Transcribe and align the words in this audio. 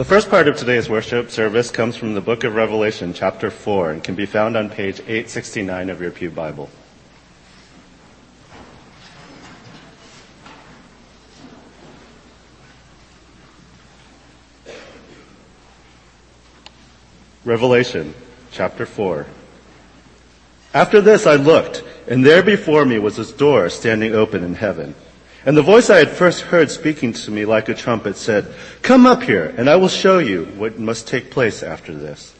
The 0.00 0.06
first 0.06 0.30
part 0.30 0.48
of 0.48 0.56
today's 0.56 0.88
worship 0.88 1.30
service 1.30 1.70
comes 1.70 1.94
from 1.94 2.14
the 2.14 2.22
book 2.22 2.42
of 2.44 2.54
Revelation, 2.54 3.12
chapter 3.12 3.50
4, 3.50 3.90
and 3.90 4.02
can 4.02 4.14
be 4.14 4.24
found 4.24 4.56
on 4.56 4.70
page 4.70 4.98
869 5.00 5.90
of 5.90 6.00
your 6.00 6.10
Pew 6.10 6.30
Bible. 6.30 6.70
Revelation, 17.44 18.14
chapter 18.52 18.86
4. 18.86 19.26
After 20.72 21.02
this 21.02 21.26
I 21.26 21.34
looked, 21.34 21.84
and 22.08 22.24
there 22.24 22.42
before 22.42 22.86
me 22.86 22.98
was 22.98 23.16
this 23.16 23.32
door 23.32 23.68
standing 23.68 24.14
open 24.14 24.44
in 24.44 24.54
heaven. 24.54 24.94
And 25.46 25.56
the 25.56 25.62
voice 25.62 25.88
I 25.88 25.96
had 25.96 26.10
first 26.10 26.42
heard 26.42 26.70
speaking 26.70 27.14
to 27.14 27.30
me 27.30 27.46
like 27.46 27.68
a 27.68 27.74
trumpet 27.74 28.16
said, 28.16 28.52
Come 28.82 29.06
up 29.06 29.22
here, 29.22 29.54
and 29.56 29.70
I 29.70 29.76
will 29.76 29.88
show 29.88 30.18
you 30.18 30.44
what 30.56 30.78
must 30.78 31.08
take 31.08 31.30
place 31.30 31.62
after 31.62 31.94
this. 31.94 32.34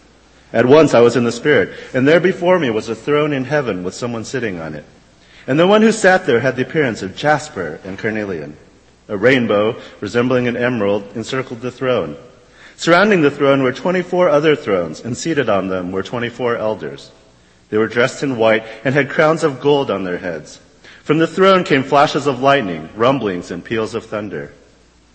At 0.53 0.67
once 0.67 0.93
I 0.93 1.01
was 1.01 1.17
in 1.17 1.25
the 1.25 1.33
Spirit, 1.33 1.79
and 1.95 2.07
there 2.07 2.21
before 2.21 2.59
me 2.59 2.69
was 2.69 2.89
a 2.89 2.95
throne 2.95 3.33
in 3.33 3.45
heaven 3.45 3.85
with 3.85 3.95
someone 3.95 4.25
sitting 4.25 4.61
on 4.61 4.75
it. 4.75 4.85
And 5.47 5.59
the 5.59 5.67
one 5.67 5.81
who 5.81 5.93
sat 5.93 6.27
there 6.27 6.41
had 6.41 6.57
the 6.57 6.63
appearance 6.63 7.03
of 7.03 7.17
jasper 7.17 7.81
and 7.85 7.99
carnelian. 7.99 8.57
A 9.09 9.17
rainbow 9.17 9.81
resembling 10.01 10.47
an 10.47 10.57
emerald 10.57 11.17
encircled 11.17 11.61
the 11.63 11.71
throne. 11.71 12.17
Surrounding 12.77 13.23
the 13.23 13.31
throne 13.31 13.63
were 13.63 13.73
24 13.73 14.29
other 14.29 14.55
thrones, 14.55 15.01
and 15.01 15.17
seated 15.17 15.49
on 15.49 15.69
them 15.69 15.91
were 15.91 16.03
24 16.03 16.57
elders. 16.57 17.11
They 17.71 17.79
were 17.79 17.89
dressed 17.89 18.23
in 18.23 18.37
white 18.37 18.65
and 18.85 18.95
had 18.95 19.09
crowns 19.09 19.43
of 19.43 19.61
gold 19.61 19.91
on 19.91 20.05
their 20.05 20.19
heads. 20.19 20.61
From 21.03 21.19
the 21.19 21.27
throne 21.27 21.65
came 21.65 21.83
flashes 21.83 22.27
of 22.27 22.41
lightning, 22.41 22.89
rumblings, 22.95 23.51
and 23.51 23.65
peals 23.65 23.95
of 23.95 24.07
thunder. 24.07 24.53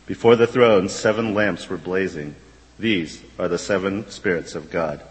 Before 0.08 0.36
the 0.36 0.48
throne, 0.48 0.90
seven 0.90 1.34
lamps 1.34 1.70
were 1.70 1.78
blazing. 1.78 2.36
These 2.78 3.24
are 3.40 3.48
the 3.48 3.58
seven 3.58 4.10
spirits 4.10 4.56
of 4.56 4.70
God. 4.70 5.02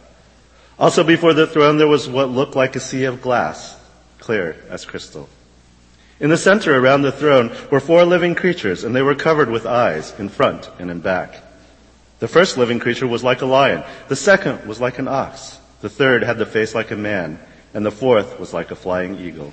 Also 0.79 1.05
before 1.05 1.33
the 1.33 1.47
throne, 1.47 1.79
there 1.79 1.89
was 1.89 2.09
what 2.09 2.29
looked 2.29 2.57
like 2.57 2.77
a 2.77 2.81
sea 2.81 3.05
of 3.05 3.23
glass, 3.23 3.77
clear 4.19 4.57
as 4.69 4.85
crystal. 4.85 5.29
In 6.21 6.31
the 6.31 6.37
center 6.37 6.79
around 6.79 7.03
the 7.03 7.13
throne 7.13 7.55
were 7.71 7.81
four 7.81 8.05
living 8.05 8.35
creatures, 8.35 8.85
and 8.85 8.95
they 8.95 9.03
were 9.03 9.15
covered 9.15 9.51
with 9.51 9.67
eyes 9.67 10.13
in 10.19 10.29
front 10.29 10.71
and 10.79 10.91
in 10.91 11.01
back. 11.01 11.43
The 12.19 12.29
first 12.29 12.57
living 12.57 12.79
creature 12.79 13.07
was 13.07 13.25
like 13.25 13.43
a 13.43 13.47
lion. 13.47 13.83
The 14.09 14.17
second 14.17 14.67
was 14.67 14.81
like 14.81 14.99
an 14.99 15.09
ox. 15.09 15.59
The 15.81 15.89
third 15.89 16.23
had 16.23 16.39
the 16.39 16.47
face 16.47 16.75
like 16.75 16.91
a 16.91 16.97
man, 16.97 17.39
and 17.73 17.85
the 17.85 17.91
fourth 17.91 18.39
was 18.39 18.53
like 18.53 18.71
a 18.71 18.77
flying 18.77 19.19
eagle. 19.19 19.53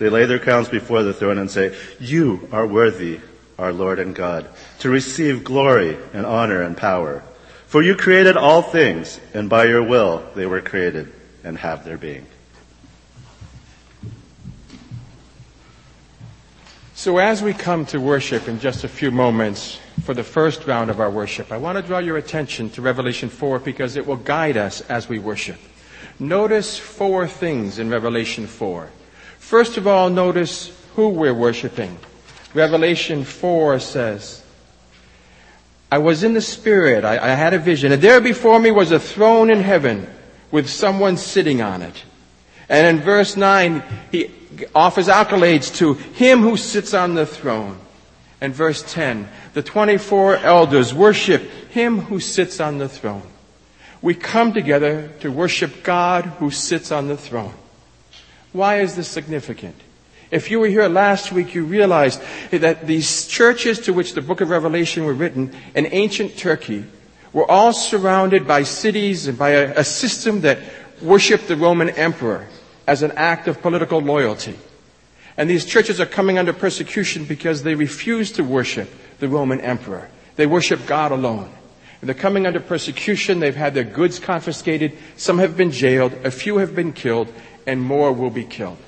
They 0.00 0.08
lay 0.08 0.24
their 0.24 0.38
crowns 0.38 0.70
before 0.70 1.02
the 1.02 1.12
throne 1.12 1.36
and 1.36 1.50
say, 1.50 1.76
You 1.98 2.48
are 2.52 2.66
worthy, 2.66 3.20
our 3.58 3.70
Lord 3.70 3.98
and 3.98 4.14
God, 4.14 4.48
to 4.78 4.88
receive 4.88 5.44
glory 5.44 5.98
and 6.14 6.24
honor 6.24 6.62
and 6.62 6.74
power. 6.74 7.22
For 7.66 7.82
you 7.82 7.94
created 7.94 8.38
all 8.38 8.62
things, 8.62 9.20
and 9.34 9.50
by 9.50 9.66
your 9.66 9.82
will 9.82 10.26
they 10.34 10.46
were 10.46 10.62
created 10.62 11.12
and 11.44 11.58
have 11.58 11.84
their 11.84 11.98
being. 11.98 12.26
So 16.94 17.18
as 17.18 17.42
we 17.42 17.52
come 17.52 17.84
to 17.86 18.00
worship 18.00 18.48
in 18.48 18.58
just 18.58 18.84
a 18.84 18.88
few 18.88 19.10
moments 19.10 19.78
for 20.04 20.14
the 20.14 20.24
first 20.24 20.66
round 20.66 20.88
of 20.88 20.98
our 20.98 21.10
worship, 21.10 21.52
I 21.52 21.58
want 21.58 21.76
to 21.76 21.82
draw 21.82 21.98
your 21.98 22.16
attention 22.16 22.70
to 22.70 22.80
Revelation 22.80 23.28
4 23.28 23.58
because 23.58 23.96
it 23.96 24.06
will 24.06 24.16
guide 24.16 24.56
us 24.56 24.80
as 24.80 25.10
we 25.10 25.18
worship. 25.18 25.58
Notice 26.18 26.78
four 26.78 27.28
things 27.28 27.78
in 27.78 27.90
Revelation 27.90 28.46
4. 28.46 28.88
First 29.50 29.78
of 29.78 29.88
all, 29.88 30.10
notice 30.10 30.70
who 30.94 31.08
we're 31.08 31.34
worshiping. 31.34 31.98
Revelation 32.54 33.24
4 33.24 33.80
says, 33.80 34.44
I 35.90 35.98
was 35.98 36.22
in 36.22 36.34
the 36.34 36.40
Spirit, 36.40 37.04
I, 37.04 37.18
I, 37.18 37.34
had 37.34 37.52
a 37.52 37.58
vision, 37.58 37.90
and 37.90 38.00
there 38.00 38.20
before 38.20 38.60
me 38.60 38.70
was 38.70 38.92
a 38.92 39.00
throne 39.00 39.50
in 39.50 39.60
heaven 39.60 40.08
with 40.52 40.70
someone 40.70 41.16
sitting 41.16 41.60
on 41.60 41.82
it. 41.82 42.04
And 42.68 42.86
in 42.86 43.02
verse 43.02 43.36
9, 43.36 43.82
he 44.12 44.30
offers 44.72 45.08
accolades 45.08 45.74
to 45.78 45.94
him 45.94 46.42
who 46.42 46.56
sits 46.56 46.94
on 46.94 47.16
the 47.16 47.26
throne. 47.26 47.76
And 48.40 48.54
verse 48.54 48.84
10, 48.92 49.28
the 49.54 49.64
24 49.64 50.36
elders 50.36 50.94
worship 50.94 51.42
him 51.70 51.98
who 52.02 52.20
sits 52.20 52.60
on 52.60 52.78
the 52.78 52.88
throne. 52.88 53.26
We 54.00 54.14
come 54.14 54.52
together 54.52 55.08
to 55.22 55.32
worship 55.32 55.82
God 55.82 56.26
who 56.26 56.52
sits 56.52 56.92
on 56.92 57.08
the 57.08 57.16
throne. 57.16 57.54
Why 58.52 58.80
is 58.80 58.96
this 58.96 59.08
significant? 59.08 59.76
If 60.30 60.50
you 60.50 60.60
were 60.60 60.68
here 60.68 60.88
last 60.88 61.32
week, 61.32 61.54
you 61.54 61.64
realized 61.64 62.22
that 62.50 62.86
these 62.86 63.26
churches 63.26 63.80
to 63.80 63.92
which 63.92 64.14
the 64.14 64.22
book 64.22 64.40
of 64.40 64.50
Revelation 64.50 65.04
were 65.04 65.14
written 65.14 65.54
in 65.74 65.86
ancient 65.86 66.36
Turkey 66.36 66.84
were 67.32 67.48
all 67.50 67.72
surrounded 67.72 68.46
by 68.46 68.62
cities 68.62 69.26
and 69.26 69.38
by 69.38 69.50
a, 69.50 69.80
a 69.80 69.84
system 69.84 70.42
that 70.42 70.58
worshiped 71.02 71.48
the 71.48 71.56
Roman 71.56 71.90
emperor 71.90 72.46
as 72.86 73.02
an 73.02 73.12
act 73.12 73.48
of 73.48 73.62
political 73.62 74.00
loyalty. 74.00 74.56
And 75.36 75.48
these 75.48 75.64
churches 75.64 76.00
are 76.00 76.06
coming 76.06 76.38
under 76.38 76.52
persecution 76.52 77.24
because 77.24 77.62
they 77.62 77.74
refuse 77.74 78.32
to 78.32 78.42
worship 78.42 78.90
the 79.20 79.28
Roman 79.28 79.60
emperor. 79.60 80.08
They 80.36 80.46
worship 80.46 80.86
God 80.86 81.12
alone. 81.12 81.50
They're 82.02 82.14
coming 82.14 82.46
under 82.46 82.60
persecution. 82.60 83.40
They've 83.40 83.54
had 83.54 83.74
their 83.74 83.84
goods 83.84 84.18
confiscated. 84.18 84.96
Some 85.16 85.38
have 85.38 85.56
been 85.56 85.70
jailed. 85.70 86.12
A 86.24 86.30
few 86.30 86.58
have 86.58 86.74
been 86.74 86.92
killed 86.92 87.32
and 87.66 87.80
more 87.80 88.12
will 88.12 88.30
be 88.30 88.44
killed. 88.44 88.78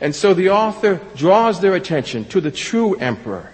And 0.00 0.14
so 0.14 0.34
the 0.34 0.50
author 0.50 1.00
draws 1.14 1.60
their 1.60 1.74
attention 1.74 2.24
to 2.26 2.40
the 2.40 2.50
true 2.50 2.96
emperor, 2.96 3.52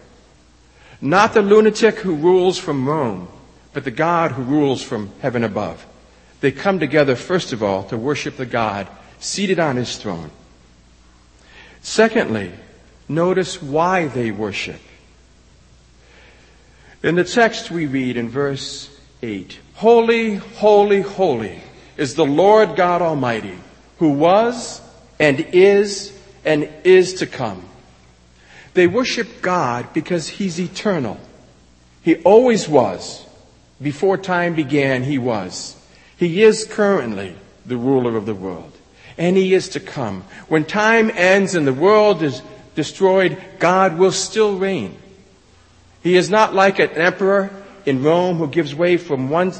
not 1.00 1.34
the 1.34 1.42
lunatic 1.42 1.96
who 1.96 2.14
rules 2.14 2.58
from 2.58 2.88
Rome, 2.88 3.28
but 3.74 3.84
the 3.84 3.90
God 3.90 4.32
who 4.32 4.42
rules 4.42 4.82
from 4.82 5.12
heaven 5.20 5.44
above. 5.44 5.86
They 6.40 6.52
come 6.52 6.78
together, 6.78 7.16
first 7.16 7.52
of 7.52 7.62
all, 7.62 7.84
to 7.84 7.98
worship 7.98 8.36
the 8.36 8.46
God 8.46 8.88
seated 9.18 9.58
on 9.58 9.76
his 9.76 9.96
throne. 9.98 10.30
Secondly, 11.82 12.52
notice 13.08 13.60
why 13.60 14.06
they 14.06 14.30
worship. 14.30 14.80
In 17.02 17.14
the 17.14 17.24
text 17.24 17.70
we 17.70 17.86
read 17.86 18.16
in 18.16 18.28
verse 18.28 18.90
8, 19.22 19.58
Holy, 19.74 20.34
holy, 20.34 21.00
holy 21.00 21.60
is 21.96 22.16
the 22.16 22.26
Lord 22.26 22.74
God 22.74 23.02
Almighty 23.02 23.56
who 23.98 24.10
was 24.10 24.80
and 25.20 25.40
is 25.52 26.16
and 26.44 26.68
is 26.82 27.14
to 27.14 27.26
come. 27.26 27.64
They 28.74 28.88
worship 28.88 29.42
God 29.42 29.92
because 29.92 30.26
He's 30.28 30.60
eternal. 30.60 31.18
He 32.02 32.16
always 32.22 32.68
was. 32.68 33.24
Before 33.80 34.18
time 34.18 34.54
began, 34.54 35.04
He 35.04 35.18
was. 35.18 35.76
He 36.16 36.42
is 36.42 36.64
currently 36.64 37.36
the 37.64 37.76
ruler 37.76 38.16
of 38.16 38.26
the 38.26 38.34
world. 38.34 38.72
And 39.16 39.36
He 39.36 39.54
is 39.54 39.68
to 39.70 39.80
come. 39.80 40.24
When 40.48 40.64
time 40.64 41.10
ends 41.14 41.54
and 41.54 41.66
the 41.66 41.72
world 41.72 42.22
is 42.22 42.42
destroyed, 42.74 43.40
God 43.60 43.98
will 43.98 44.12
still 44.12 44.58
reign. 44.58 44.96
He 46.02 46.16
is 46.16 46.30
not 46.30 46.54
like 46.54 46.78
an 46.78 46.90
emperor 46.90 47.50
in 47.84 48.02
Rome 48.02 48.36
who 48.36 48.48
gives 48.48 48.74
way 48.74 48.96
from 48.96 49.30
one 49.30 49.52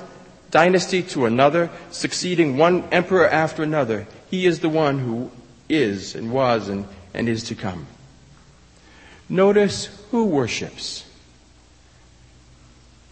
dynasty 0.51 1.03
to 1.03 1.27
another, 1.27 1.71
succeeding 1.91 2.57
one 2.57 2.85
emperor 2.93 3.29
after 3.29 3.63
another. 3.63 4.07
He 4.31 4.47
is 4.47 4.61
the 4.61 4.69
one 4.69 4.99
who 4.99 5.31
is 5.69 6.15
and 6.15 6.33
was 6.33 6.69
and, 6.69 6.87
and 7.15 7.29
is 7.29 7.45
to 7.45 7.55
come. 7.55 7.87
Notice 9.29 9.87
who 10.11 10.25
worships. 10.25 11.05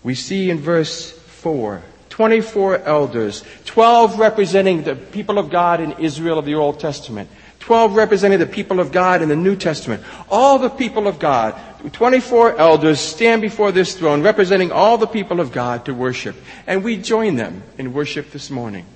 We 0.02 0.14
see 0.14 0.50
in 0.50 0.60
verse 0.60 1.10
4 1.10 1.82
24 2.08 2.78
elders, 2.84 3.44
12 3.66 4.18
representing 4.18 4.84
the 4.84 4.96
people 4.96 5.38
of 5.38 5.50
God 5.50 5.82
in 5.82 5.92
Israel 5.98 6.38
of 6.38 6.46
the 6.46 6.54
Old 6.54 6.80
Testament, 6.80 7.28
12 7.66 7.96
represented 7.96 8.40
the 8.40 8.46
people 8.46 8.78
of 8.78 8.92
God 8.92 9.22
in 9.22 9.28
the 9.28 9.34
New 9.34 9.56
Testament. 9.56 10.02
All 10.30 10.58
the 10.58 10.70
people 10.70 11.08
of 11.08 11.18
God, 11.18 11.60
24 11.92 12.56
elders 12.56 13.00
stand 13.00 13.42
before 13.42 13.72
this 13.72 13.94
throne 13.94 14.22
representing 14.22 14.70
all 14.70 14.98
the 14.98 15.06
people 15.08 15.40
of 15.40 15.50
God 15.50 15.84
to 15.86 15.92
worship. 15.92 16.36
And 16.66 16.84
we 16.84 16.96
join 16.96 17.34
them 17.34 17.64
in 17.76 17.92
worship 17.92 18.30
this 18.30 18.50
morning. 18.50 18.86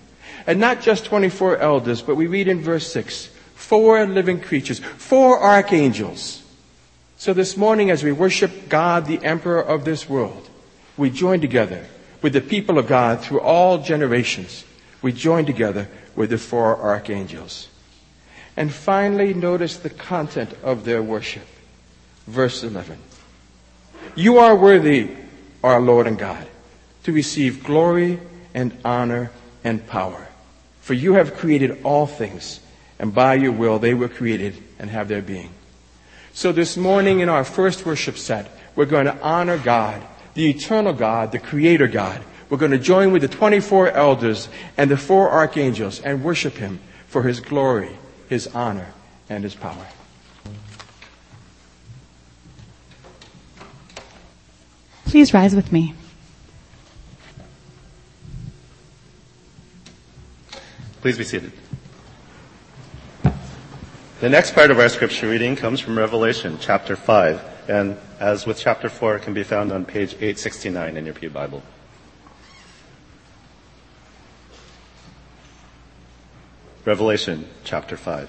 And 0.47 0.61
not 0.61 0.81
just 0.81 1.05
24 1.05 1.59
elders, 1.59 2.01
but 2.01 2.15
we 2.15 2.29
read 2.29 2.47
in 2.47 2.61
verse 2.61 2.91
6, 2.93 3.27
four 3.57 4.07
living 4.07 4.41
creatures, 4.41 4.79
four 4.79 5.41
archangels. 5.41 6.41
So 7.17 7.35
this 7.35 7.57
morning 7.57 7.91
as 7.91 8.05
we 8.05 8.13
worship 8.13 8.69
God, 8.69 9.07
the 9.07 9.23
emperor 9.25 9.61
of 9.61 9.85
this 9.85 10.09
world, 10.09 10.49
we 10.97 11.11
join 11.11 11.41
together 11.41 11.87
with 12.23 12.35
the 12.35 12.41
people 12.41 12.79
of 12.79 12.87
God 12.87 13.21
through 13.21 13.41
all 13.41 13.79
generations 13.79 14.65
we 15.03 15.13
join 15.13 15.47
together 15.47 15.89
with 16.15 16.31
the 16.31 16.39
four 16.39 16.77
archangels. 16.77 17.69
And 18.61 18.71
finally, 18.71 19.33
notice 19.33 19.79
the 19.79 19.89
content 19.89 20.53
of 20.63 20.85
their 20.85 21.03
worship. 21.03 21.47
Verse 22.27 22.63
11. 22.63 22.99
You 24.15 24.37
are 24.37 24.55
worthy, 24.55 25.09
our 25.65 25.81
Lord 25.81 26.07
and 26.07 26.19
God, 26.19 26.47
to 27.05 27.13
receive 27.13 27.65
glory 27.65 28.21
and 28.53 28.77
honor 28.85 29.31
and 29.65 29.87
power. 29.87 30.29
For 30.83 30.93
you 30.93 31.15
have 31.15 31.37
created 31.39 31.81
all 31.85 32.07
things, 32.07 32.61
and 32.99 33.15
by 33.15 33.37
your 33.37 33.53
will 33.53 33.79
they 33.79 33.95
were 33.95 34.11
created 34.11 34.63
and 34.79 34.91
have 34.91 35.09
their 35.09 35.23
being. 35.23 35.55
So 36.35 36.53
this 36.53 36.77
morning 36.77 37.21
in 37.21 37.31
our 37.31 37.45
first 37.45 37.87
worship 37.87 38.19
set, 38.19 38.51
we're 38.77 38.85
going 38.85 39.07
to 39.07 39.19
honor 39.23 39.57
God, 39.57 40.03
the 40.35 40.51
eternal 40.51 40.93
God, 40.93 41.33
the 41.33 41.39
creator 41.39 41.89
God. 41.89 42.23
We're 42.51 42.59
going 42.59 42.73
to 42.73 42.79
join 42.79 43.11
with 43.11 43.23
the 43.23 43.29
24 43.29 43.93
elders 43.93 44.51
and 44.77 44.91
the 44.91 44.99
four 44.99 45.31
archangels 45.31 45.99
and 46.03 46.23
worship 46.23 46.59
him 46.59 46.81
for 47.07 47.23
his 47.23 47.41
glory, 47.41 47.97
his 48.31 48.47
honor, 48.55 48.87
and 49.29 49.43
his 49.43 49.57
power. 49.57 49.87
Please 55.05 55.35
rise 55.35 55.53
with 55.53 55.73
me. 55.73 55.95
Please 61.01 61.19
be 61.19 61.25
seated. 61.25 61.51
The 64.21 64.29
next 64.29 64.55
part 64.55 64.71
of 64.71 64.79
our 64.79 64.89
scripture 64.89 65.29
reading 65.29 65.57
comes 65.57 65.81
from 65.81 65.99
Revelation 65.99 66.57
chapter 66.61 66.95
5, 66.95 67.43
and 67.69 67.97
as 68.21 68.47
with 68.47 68.61
chapter 68.61 68.89
4, 68.89 69.17
it 69.17 69.23
can 69.23 69.35
be 69.35 69.43
found 69.43 69.73
on 69.73 69.85
page 69.85 70.13
869 70.15 70.97
in 70.97 71.05
your 71.05 71.15
Pew 71.15 71.31
Bible. 71.31 71.65
Revelation 76.91 77.47
chapter 77.63 77.97
5. 77.97 78.29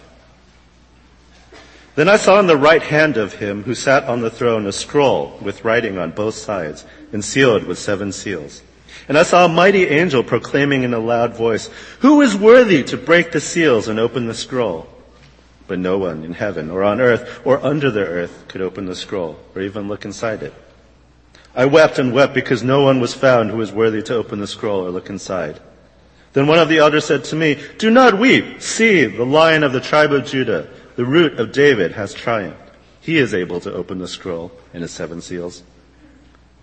Then 1.95 2.07
I 2.07 2.17
saw 2.17 2.39
in 2.39 2.45
the 2.45 2.55
right 2.55 2.83
hand 2.83 3.17
of 3.17 3.33
him 3.33 3.63
who 3.63 3.73
sat 3.73 4.03
on 4.03 4.21
the 4.21 4.29
throne 4.29 4.67
a 4.67 4.71
scroll 4.71 5.35
with 5.41 5.65
writing 5.65 5.97
on 5.97 6.11
both 6.11 6.35
sides 6.35 6.85
and 7.11 7.25
sealed 7.25 7.63
with 7.63 7.79
seven 7.79 8.11
seals. 8.11 8.61
And 9.07 9.17
I 9.17 9.23
saw 9.23 9.45
a 9.45 9.49
mighty 9.49 9.87
angel 9.87 10.21
proclaiming 10.21 10.83
in 10.83 10.93
a 10.93 10.99
loud 10.99 11.35
voice, 11.35 11.71
Who 12.01 12.21
is 12.21 12.37
worthy 12.37 12.83
to 12.83 12.97
break 12.97 13.31
the 13.31 13.41
seals 13.41 13.87
and 13.87 13.99
open 13.99 14.27
the 14.27 14.35
scroll? 14.35 14.87
But 15.65 15.79
no 15.79 15.97
one 15.97 16.23
in 16.23 16.33
heaven 16.33 16.69
or 16.69 16.83
on 16.83 17.01
earth 17.01 17.41
or 17.43 17.65
under 17.65 17.89
the 17.89 18.05
earth 18.05 18.43
could 18.47 18.61
open 18.61 18.85
the 18.85 18.95
scroll 18.95 19.39
or 19.55 19.63
even 19.63 19.87
look 19.87 20.05
inside 20.05 20.43
it. 20.43 20.53
I 21.55 21.65
wept 21.65 21.97
and 21.97 22.13
wept 22.13 22.35
because 22.35 22.61
no 22.61 22.83
one 22.83 23.01
was 23.01 23.15
found 23.15 23.49
who 23.49 23.57
was 23.57 23.71
worthy 23.71 24.03
to 24.03 24.13
open 24.13 24.39
the 24.39 24.45
scroll 24.45 24.85
or 24.85 24.91
look 24.91 25.09
inside. 25.09 25.59
Then 26.33 26.47
one 26.47 26.59
of 26.59 26.69
the 26.69 26.77
elders 26.77 27.05
said 27.05 27.23
to 27.25 27.35
me, 27.35 27.61
Do 27.77 27.89
not 27.89 28.17
weep. 28.17 28.61
See, 28.61 29.05
the 29.05 29.25
lion 29.25 29.63
of 29.63 29.73
the 29.73 29.81
tribe 29.81 30.13
of 30.13 30.25
Judah, 30.25 30.69
the 30.95 31.05
root 31.05 31.39
of 31.39 31.51
David 31.51 31.91
has 31.93 32.13
triumphed. 32.13 32.71
He 33.01 33.17
is 33.17 33.33
able 33.33 33.59
to 33.61 33.73
open 33.73 33.97
the 33.97 34.07
scroll 34.07 34.51
and 34.73 34.83
its 34.83 34.93
seven 34.93 35.21
seals. 35.21 35.63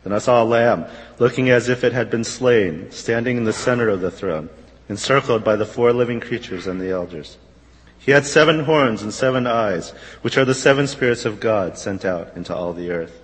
Then 0.04 0.12
I 0.12 0.18
saw 0.18 0.42
a 0.42 0.44
lamb, 0.44 0.86
looking 1.18 1.50
as 1.50 1.68
if 1.68 1.84
it 1.84 1.92
had 1.92 2.10
been 2.10 2.24
slain, 2.24 2.90
standing 2.90 3.36
in 3.36 3.44
the 3.44 3.52
center 3.52 3.88
of 3.88 4.00
the 4.00 4.10
throne, 4.10 4.48
encircled 4.88 5.44
by 5.44 5.56
the 5.56 5.66
four 5.66 5.92
living 5.92 6.20
creatures 6.20 6.66
and 6.66 6.80
the 6.80 6.90
elders. 6.90 7.36
He 7.98 8.12
had 8.12 8.24
seven 8.24 8.60
horns 8.60 9.02
and 9.02 9.12
seven 9.12 9.46
eyes, 9.46 9.90
which 10.22 10.38
are 10.38 10.44
the 10.44 10.54
seven 10.54 10.86
spirits 10.86 11.24
of 11.24 11.40
God 11.40 11.76
sent 11.76 12.04
out 12.04 12.34
into 12.36 12.54
all 12.54 12.72
the 12.72 12.90
earth. 12.90 13.20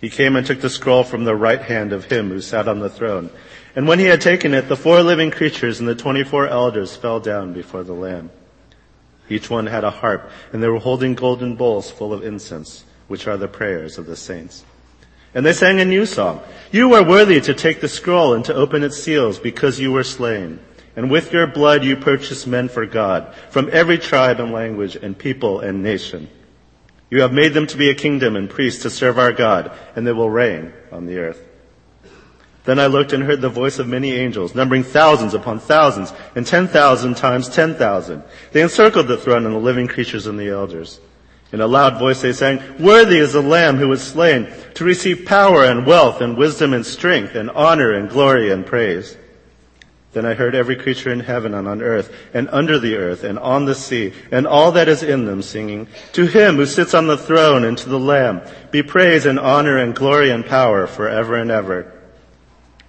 He 0.00 0.10
came 0.10 0.34
and 0.34 0.46
took 0.46 0.60
the 0.60 0.70
scroll 0.70 1.04
from 1.04 1.24
the 1.24 1.36
right 1.36 1.60
hand 1.60 1.92
of 1.92 2.06
him 2.06 2.30
who 2.30 2.40
sat 2.40 2.66
on 2.66 2.80
the 2.80 2.88
throne. 2.88 3.30
And 3.78 3.86
when 3.86 4.00
he 4.00 4.06
had 4.06 4.20
taken 4.20 4.54
it, 4.54 4.66
the 4.66 4.76
four 4.76 5.04
living 5.04 5.30
creatures 5.30 5.78
and 5.78 5.88
the 5.88 5.94
twenty-four 5.94 6.48
elders 6.48 6.96
fell 6.96 7.20
down 7.20 7.52
before 7.52 7.84
the 7.84 7.92
Lamb. 7.92 8.28
Each 9.28 9.48
one 9.48 9.66
had 9.66 9.84
a 9.84 9.90
harp, 9.92 10.32
and 10.52 10.60
they 10.60 10.66
were 10.66 10.80
holding 10.80 11.14
golden 11.14 11.54
bowls 11.54 11.88
full 11.88 12.12
of 12.12 12.24
incense, 12.24 12.84
which 13.06 13.28
are 13.28 13.36
the 13.36 13.46
prayers 13.46 13.96
of 13.96 14.06
the 14.06 14.16
saints. 14.16 14.64
And 15.32 15.46
they 15.46 15.52
sang 15.52 15.78
a 15.78 15.84
new 15.84 16.06
song. 16.06 16.40
You 16.72 16.92
are 16.94 17.04
worthy 17.04 17.40
to 17.40 17.54
take 17.54 17.80
the 17.80 17.86
scroll 17.86 18.34
and 18.34 18.44
to 18.46 18.52
open 18.52 18.82
its 18.82 19.00
seals 19.00 19.38
because 19.38 19.78
you 19.78 19.92
were 19.92 20.02
slain. 20.02 20.58
And 20.96 21.08
with 21.08 21.32
your 21.32 21.46
blood 21.46 21.84
you 21.84 21.94
purchased 21.94 22.48
men 22.48 22.68
for 22.68 22.84
God 22.84 23.32
from 23.48 23.70
every 23.72 23.98
tribe 23.98 24.40
and 24.40 24.50
language 24.50 24.96
and 24.96 25.16
people 25.16 25.60
and 25.60 25.84
nation. 25.84 26.28
You 27.10 27.20
have 27.20 27.32
made 27.32 27.54
them 27.54 27.68
to 27.68 27.76
be 27.76 27.90
a 27.90 27.94
kingdom 27.94 28.34
and 28.34 28.50
priests 28.50 28.82
to 28.82 28.90
serve 28.90 29.20
our 29.20 29.30
God, 29.30 29.70
and 29.94 30.04
they 30.04 30.10
will 30.12 30.30
reign 30.30 30.72
on 30.90 31.06
the 31.06 31.18
earth. 31.18 31.44
Then 32.68 32.78
I 32.78 32.86
looked 32.86 33.14
and 33.14 33.24
heard 33.24 33.40
the 33.40 33.48
voice 33.48 33.78
of 33.78 33.88
many 33.88 34.12
angels, 34.12 34.54
numbering 34.54 34.82
thousands 34.82 35.32
upon 35.32 35.58
thousands, 35.58 36.12
and 36.34 36.46
ten 36.46 36.68
thousand 36.68 37.16
times 37.16 37.48
ten 37.48 37.74
thousand. 37.74 38.22
They 38.52 38.60
encircled 38.60 39.08
the 39.08 39.16
throne 39.16 39.46
and 39.46 39.54
the 39.54 39.58
living 39.58 39.88
creatures 39.88 40.26
and 40.26 40.38
the 40.38 40.50
elders. 40.50 41.00
In 41.50 41.62
a 41.62 41.66
loud 41.66 41.98
voice 41.98 42.20
they 42.20 42.34
sang, 42.34 42.60
Worthy 42.78 43.16
is 43.16 43.32
the 43.32 43.40
Lamb 43.40 43.78
who 43.78 43.88
was 43.88 44.02
slain 44.02 44.52
to 44.74 44.84
receive 44.84 45.24
power 45.24 45.64
and 45.64 45.86
wealth 45.86 46.20
and 46.20 46.36
wisdom 46.36 46.74
and 46.74 46.84
strength 46.84 47.36
and 47.36 47.48
honor 47.52 47.94
and 47.94 48.10
glory 48.10 48.50
and 48.50 48.66
praise. 48.66 49.16
Then 50.12 50.26
I 50.26 50.34
heard 50.34 50.54
every 50.54 50.76
creature 50.76 51.10
in 51.10 51.20
heaven 51.20 51.54
and 51.54 51.66
on 51.66 51.80
earth 51.80 52.14
and 52.34 52.50
under 52.50 52.78
the 52.78 52.96
earth 52.96 53.24
and 53.24 53.38
on 53.38 53.64
the 53.64 53.74
sea 53.74 54.12
and 54.30 54.46
all 54.46 54.72
that 54.72 54.90
is 54.90 55.02
in 55.02 55.24
them 55.24 55.40
singing, 55.40 55.88
To 56.12 56.26
him 56.26 56.56
who 56.56 56.66
sits 56.66 56.92
on 56.92 57.06
the 57.06 57.16
throne 57.16 57.64
and 57.64 57.78
to 57.78 57.88
the 57.88 57.98
Lamb 57.98 58.42
be 58.70 58.82
praise 58.82 59.24
and 59.24 59.38
honor 59.38 59.78
and 59.78 59.94
glory 59.94 60.28
and 60.28 60.44
power 60.44 60.86
forever 60.86 61.34
and 61.34 61.50
ever. 61.50 61.94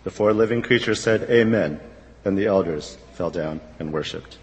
The 0.09 0.15
four 0.15 0.33
living 0.33 0.63
creatures 0.63 0.99
said, 0.99 1.29
Amen. 1.29 1.79
And 2.25 2.35
the 2.35 2.47
elders 2.47 2.97
fell 3.13 3.29
down 3.29 3.61
and 3.77 3.93
worshiped. 3.93 4.39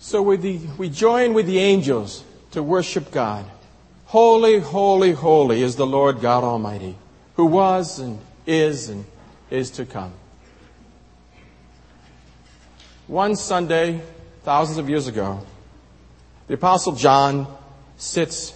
So 0.00 0.22
we, 0.22 0.38
the, 0.38 0.58
we 0.76 0.90
join 0.90 1.34
with 1.34 1.46
the 1.46 1.60
angels 1.60 2.24
to 2.50 2.64
worship 2.64 3.12
God. 3.12 3.48
Holy, 4.06 4.58
holy, 4.58 5.12
holy 5.12 5.62
is 5.62 5.76
the 5.76 5.86
Lord 5.86 6.20
God 6.20 6.42
Almighty, 6.42 6.96
who 7.36 7.46
was 7.46 8.00
and 8.00 8.18
is 8.44 8.88
and 8.88 9.04
is 9.50 9.70
to 9.70 9.86
come. 9.86 10.12
One 13.06 13.36
Sunday, 13.36 14.00
thousands 14.42 14.78
of 14.78 14.90
years 14.90 15.06
ago, 15.06 15.46
the 16.48 16.54
Apostle 16.54 16.96
John 16.96 17.46
sits 17.96 18.54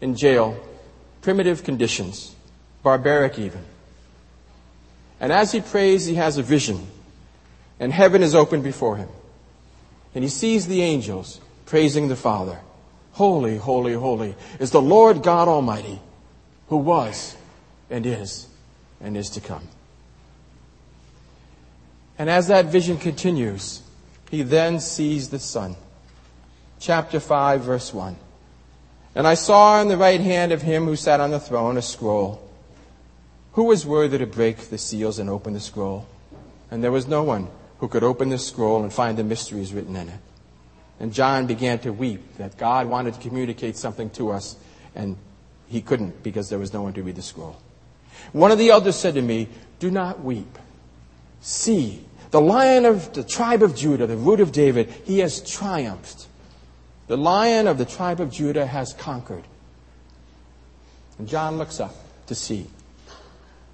in 0.00 0.16
jail, 0.16 0.58
primitive 1.22 1.64
conditions, 1.64 2.34
barbaric 2.82 3.38
even. 3.38 3.64
And 5.20 5.32
as 5.32 5.52
he 5.52 5.60
prays, 5.60 6.06
he 6.06 6.14
has 6.14 6.38
a 6.38 6.42
vision, 6.42 6.86
and 7.78 7.92
heaven 7.92 8.22
is 8.22 8.34
opened 8.34 8.64
before 8.64 8.96
him. 8.96 9.08
And 10.14 10.24
he 10.24 10.30
sees 10.30 10.66
the 10.66 10.82
angels 10.82 11.40
praising 11.66 12.08
the 12.08 12.16
Father. 12.16 12.58
Holy, 13.12 13.56
holy, 13.56 13.92
holy 13.92 14.34
is 14.58 14.70
the 14.70 14.80
Lord 14.80 15.22
God 15.22 15.46
Almighty, 15.46 16.00
who 16.68 16.76
was 16.76 17.36
and 17.90 18.06
is 18.06 18.46
and 19.00 19.16
is 19.16 19.30
to 19.30 19.40
come. 19.40 19.66
And 22.18 22.28
as 22.28 22.48
that 22.48 22.66
vision 22.66 22.98
continues, 22.98 23.82
he 24.30 24.42
then 24.42 24.80
sees 24.80 25.30
the 25.30 25.38
Son. 25.38 25.76
Chapter 26.78 27.20
5, 27.20 27.62
verse 27.62 27.92
1. 27.92 28.16
And 29.14 29.26
I 29.26 29.34
saw 29.34 29.80
in 29.80 29.88
the 29.88 29.96
right 29.96 30.20
hand 30.20 30.52
of 30.52 30.62
him 30.62 30.84
who 30.84 30.96
sat 30.96 31.20
on 31.20 31.30
the 31.30 31.40
throne 31.40 31.76
a 31.76 31.82
scroll. 31.82 32.48
Who 33.52 33.64
was 33.64 33.84
worthy 33.84 34.18
to 34.18 34.26
break 34.26 34.70
the 34.70 34.78
seals 34.78 35.18
and 35.18 35.28
open 35.28 35.52
the 35.52 35.60
scroll? 35.60 36.06
And 36.70 36.84
there 36.84 36.92
was 36.92 37.08
no 37.08 37.22
one 37.24 37.48
who 37.78 37.88
could 37.88 38.04
open 38.04 38.28
the 38.28 38.38
scroll 38.38 38.82
and 38.82 38.92
find 38.92 39.18
the 39.18 39.24
mysteries 39.24 39.72
written 39.72 39.96
in 39.96 40.08
it. 40.08 40.20
And 41.00 41.12
John 41.12 41.46
began 41.46 41.78
to 41.80 41.92
weep 41.92 42.36
that 42.36 42.58
God 42.58 42.86
wanted 42.86 43.14
to 43.14 43.20
communicate 43.20 43.76
something 43.76 44.10
to 44.10 44.30
us, 44.30 44.56
and 44.94 45.16
he 45.66 45.80
couldn't 45.80 46.22
because 46.22 46.50
there 46.50 46.58
was 46.58 46.72
no 46.72 46.82
one 46.82 46.92
to 46.92 47.02
read 47.02 47.16
the 47.16 47.22
scroll. 47.22 47.56
One 48.32 48.50
of 48.50 48.58
the 48.58 48.70
elders 48.70 48.96
said 48.96 49.14
to 49.14 49.22
me, 49.22 49.48
Do 49.78 49.90
not 49.90 50.22
weep. 50.22 50.58
See, 51.40 52.04
the 52.30 52.40
lion 52.40 52.84
of 52.84 53.12
the 53.14 53.24
tribe 53.24 53.62
of 53.62 53.74
Judah, 53.74 54.06
the 54.06 54.16
root 54.16 54.40
of 54.40 54.52
David, 54.52 54.90
he 55.04 55.20
has 55.20 55.40
triumphed. 55.40 56.26
The 57.10 57.16
lion 57.16 57.66
of 57.66 57.76
the 57.76 57.84
tribe 57.84 58.20
of 58.20 58.30
Judah 58.30 58.64
has 58.64 58.92
conquered. 58.92 59.42
And 61.18 61.26
John 61.26 61.58
looks 61.58 61.80
up 61.80 61.92
to 62.28 62.36
see, 62.36 62.68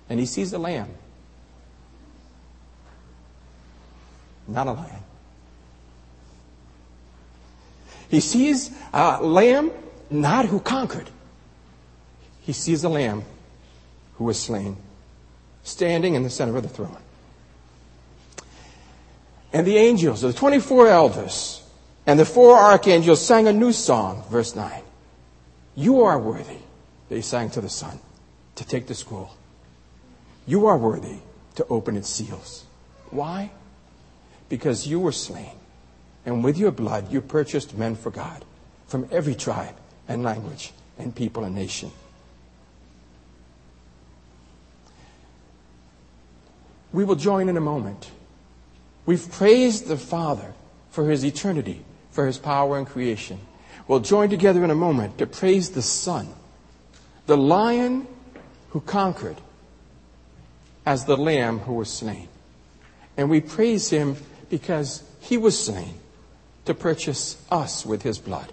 and 0.09 0.19
he 0.19 0.25
sees 0.25 0.53
the 0.53 0.59
lamb. 0.59 0.89
Not 4.49 4.69
a 4.69 4.73
lion. 4.73 5.03
He 8.09 8.21
sees 8.21 8.71
a 8.95 9.23
lamb 9.23 9.71
not 10.09 10.47
who 10.47 10.59
conquered. 10.59 11.11
He 12.41 12.55
sees 12.55 12.85
a 12.85 12.89
lamb 12.89 13.23
who 14.15 14.25
was 14.25 14.41
slain, 14.41 14.79
standing 15.63 16.15
in 16.15 16.23
the 16.23 16.31
center 16.31 16.57
of 16.57 16.63
the 16.63 16.71
throne. 16.71 16.97
And 19.53 19.67
the 19.67 19.77
angels, 19.77 20.23
the 20.23 20.33
24 20.33 20.89
elders, 20.89 21.63
and 22.07 22.19
the 22.19 22.25
four 22.25 22.57
archangels 22.57 23.25
sang 23.25 23.49
a 23.49 23.53
new 23.53 23.73
song, 23.73 24.25
verse 24.31 24.55
9. 24.55 24.83
You 25.75 26.03
are 26.03 26.19
worthy, 26.19 26.59
they 27.09 27.21
sang 27.21 27.51
to 27.51 27.61
the 27.61 27.69
Son, 27.69 27.99
to 28.55 28.65
take 28.65 28.87
the 28.87 28.95
scroll. 28.95 29.31
You 30.47 30.67
are 30.67 30.79
worthy 30.79 31.19
to 31.57 31.67
open 31.67 31.97
its 31.97 32.09
seals. 32.09 32.65
Why? 33.11 33.51
Because 34.49 34.87
you 34.87 35.01
were 35.01 35.13
slain, 35.13 35.57
and 36.25 36.45
with 36.45 36.57
your 36.57 36.71
blood 36.71 37.13
you 37.13 37.21
purchased 37.21 37.77
men 37.77 37.97
for 37.97 38.11
God 38.11 38.45
from 38.87 39.09
every 39.11 39.35
tribe 39.35 39.75
and 40.07 40.23
language 40.23 40.73
and 40.99 41.15
people 41.15 41.45
and 41.45 41.55
nation. 41.55 41.91
We 46.93 47.05
will 47.05 47.17
join 47.17 47.49
in 47.49 47.57
a 47.57 47.61
moment. 47.61 48.11
We've 49.05 49.31
praised 49.31 49.87
the 49.89 49.99
Father 49.99 50.55
for 50.91 51.11
his 51.11 51.25
eternity, 51.25 51.85
for 52.17 52.27
his 52.27 52.39
power 52.39 52.79
in 52.79 52.87
creation. 52.87 53.39
We'll 53.87 54.01
join 54.01 54.31
together 54.31 54.65
in 54.65 54.71
a 54.71 54.75
moment 54.75 55.19
to 55.19 55.27
praise 55.27 55.71
the 55.71 55.83
Son, 55.83 56.27
the 57.27 57.37
lion 57.37 58.09
who 58.71 58.81
conquered 58.81 59.37
as 60.87 61.05
the 61.05 61.17
lamb 61.17 61.59
who 61.61 61.75
was 61.75 61.93
slain. 61.93 62.29
And 63.19 63.29
we 63.29 63.41
praise 63.41 63.91
him 63.91 64.17
because 64.49 65.05
he 65.21 65.37
was 65.37 65.63
slain 65.63 65.95
to 66.65 66.73
purchase 66.73 67.37
us 67.51 67.85
with 67.85 68.03
his 68.03 68.19
blood. 68.19 68.51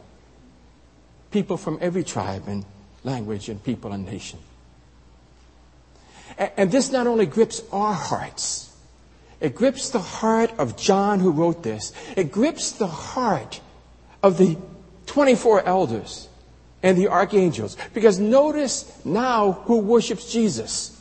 People 1.31 1.55
from 1.55 1.77
every 1.79 2.03
tribe 2.03 2.43
and 2.47 2.65
language 3.03 3.47
and 3.47 3.63
people 3.63 3.93
and 3.93 4.05
nation. 4.05 4.39
And 6.37 6.69
this 6.69 6.91
not 6.91 7.07
only 7.07 7.27
grips 7.27 7.63
our 7.71 7.93
hearts, 7.93 8.72
it 9.43 9.55
grips 9.55 9.89
the 9.89 9.99
heart 9.99 10.53
of 10.57 10.77
John 10.77 11.19
who 11.19 11.29
wrote 11.29 11.63
this. 11.63 11.91
It 12.15 12.31
grips 12.31 12.71
the 12.71 12.87
heart 12.87 13.59
of 14.23 14.37
the 14.37 14.57
24 15.05 15.65
elders 15.65 16.29
and 16.81 16.97
the 16.97 17.09
archangels. 17.09 17.75
Because 17.93 18.19
notice 18.19 18.89
now 19.03 19.51
who 19.65 19.79
worships 19.79 20.31
Jesus. 20.31 20.97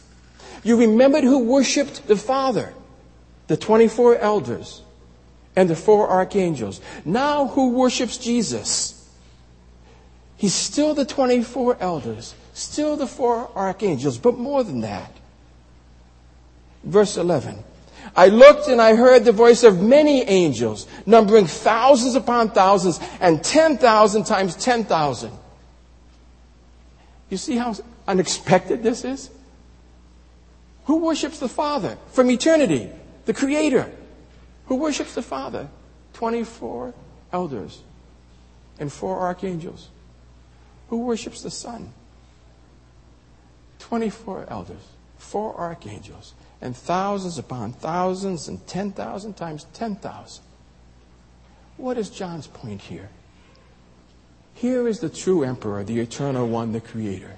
You 0.65 0.77
remembered 0.77 1.23
who 1.23 1.45
worshiped 1.45 2.09
the 2.09 2.17
Father, 2.17 2.75
the 3.47 3.57
24 3.57 4.19
elders, 4.19 4.83
and 5.55 5.71
the 5.71 5.77
four 5.77 6.09
archangels. 6.09 6.81
Now 7.05 7.47
who 7.47 7.71
worships 7.71 8.19
Jesus? 8.19 9.09
He's 10.37 10.55
still 10.55 10.95
the 10.95 11.05
24 11.05 11.77
elders, 11.79 12.35
still 12.55 12.97
the 12.97 13.07
four 13.07 13.49
archangels, 13.55 14.19
but 14.19 14.37
more 14.37 14.65
than 14.65 14.81
that. 14.81 15.17
Verse 16.83 17.17
11. 17.17 17.63
I 18.14 18.28
looked 18.28 18.68
and 18.68 18.80
I 18.80 18.94
heard 18.94 19.25
the 19.25 19.32
voice 19.32 19.64
of 19.64 19.82
many 19.82 20.23
angels, 20.23 20.87
numbering 21.06 21.47
thousands 21.47 22.14
upon 22.14 22.50
thousands 22.50 23.00
and 23.21 23.42
10,000 23.42 24.25
times 24.25 24.56
10,000. 24.56 25.32
You 27.30 27.37
see 27.37 27.56
how 27.56 27.75
unexpected 28.06 28.82
this 28.82 29.04
is? 29.04 29.30
Who 30.85 30.99
worships 30.99 31.38
the 31.38 31.49
Father 31.49 31.97
from 32.12 32.30
eternity? 32.30 32.90
The 33.25 33.35
Creator. 33.35 33.90
Who 34.66 34.76
worships 34.76 35.14
the 35.14 35.23
Father? 35.23 35.68
24 36.14 36.92
elders 37.32 37.80
and 38.78 38.92
four 38.92 39.21
archangels. 39.21 39.88
Who 40.88 40.99
worships 40.99 41.42
the 41.42 41.50
Son? 41.50 41.92
24 43.78 44.47
elders, 44.49 44.82
four 45.18 45.54
archangels, 45.56 46.35
and 46.62 46.75
thousands 46.75 47.37
upon 47.37 47.73
thousands 47.75 48.49
and 48.49 48.66
10,000 48.66 49.37
times 49.37 49.66
10,000. 49.75 50.45
What 51.76 51.99
is 51.99 52.09
John's 52.09 52.47
point 52.47 52.81
here? 52.81 53.11
Here 54.54 54.88
is 54.88 55.00
the 55.00 55.11
true 55.11 55.42
emperor, 55.42 55.85
the 55.85 56.00
eternal 56.00 56.49
one, 56.49 56.73
the 56.73 56.81
creator. 56.81 57.37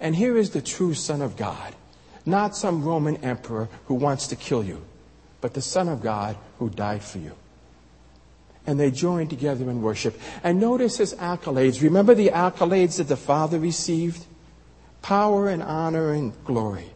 And 0.00 0.14
here 0.14 0.36
is 0.36 0.50
the 0.50 0.62
true 0.62 0.94
Son 0.94 1.22
of 1.22 1.36
God 1.36 1.74
not 2.28 2.54
some 2.54 2.84
Roman 2.84 3.16
emperor 3.24 3.68
who 3.86 3.94
wants 3.94 4.28
to 4.28 4.36
kill 4.36 4.62
you, 4.62 4.84
but 5.40 5.54
the 5.54 5.62
Son 5.62 5.88
of 5.88 6.02
God 6.02 6.36
who 6.58 6.68
died 6.68 7.02
for 7.02 7.18
you. 7.18 7.32
And 8.66 8.78
they 8.78 8.90
join 8.90 9.28
together 9.28 9.68
in 9.70 9.80
worship. 9.80 10.20
And 10.44 10.60
notice 10.60 10.98
his 10.98 11.14
accolades. 11.14 11.82
Remember 11.82 12.14
the 12.14 12.28
accolades 12.28 12.98
that 12.98 13.08
the 13.08 13.16
Father 13.16 13.58
received? 13.58 14.26
Power 15.00 15.48
and 15.48 15.62
honor 15.62 16.12
and 16.12 16.32
glory. 16.44 16.90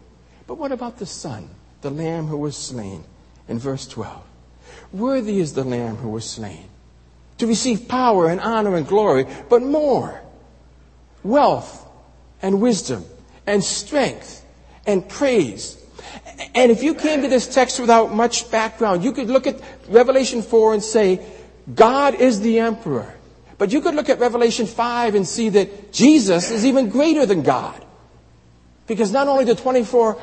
But 0.52 0.58
what 0.58 0.72
about 0.72 0.98
the 0.98 1.06
Son, 1.06 1.48
the 1.80 1.88
Lamb 1.88 2.26
who 2.26 2.36
was 2.36 2.54
slain? 2.54 3.04
In 3.48 3.58
verse 3.58 3.86
12. 3.86 4.22
Worthy 4.92 5.38
is 5.40 5.54
the 5.54 5.64
Lamb 5.64 5.96
who 5.96 6.10
was 6.10 6.28
slain 6.28 6.68
to 7.38 7.46
receive 7.46 7.88
power 7.88 8.28
and 8.28 8.38
honor 8.38 8.76
and 8.76 8.86
glory, 8.86 9.24
but 9.48 9.62
more 9.62 10.20
wealth 11.22 11.88
and 12.42 12.60
wisdom 12.60 13.02
and 13.46 13.64
strength 13.64 14.44
and 14.86 15.08
praise. 15.08 15.82
And 16.54 16.70
if 16.70 16.82
you 16.82 16.96
came 16.96 17.22
to 17.22 17.28
this 17.28 17.46
text 17.46 17.80
without 17.80 18.14
much 18.14 18.50
background, 18.50 19.02
you 19.04 19.12
could 19.12 19.28
look 19.28 19.46
at 19.46 19.58
Revelation 19.88 20.42
4 20.42 20.74
and 20.74 20.84
say, 20.84 21.26
God 21.74 22.14
is 22.16 22.42
the 22.42 22.58
emperor. 22.58 23.14
But 23.56 23.72
you 23.72 23.80
could 23.80 23.94
look 23.94 24.10
at 24.10 24.18
Revelation 24.18 24.66
5 24.66 25.14
and 25.14 25.26
see 25.26 25.48
that 25.48 25.94
Jesus 25.94 26.50
is 26.50 26.66
even 26.66 26.90
greater 26.90 27.24
than 27.24 27.42
God. 27.42 27.82
Because 28.86 29.10
not 29.10 29.28
only 29.28 29.44
the 29.44 29.54
24 29.54 30.20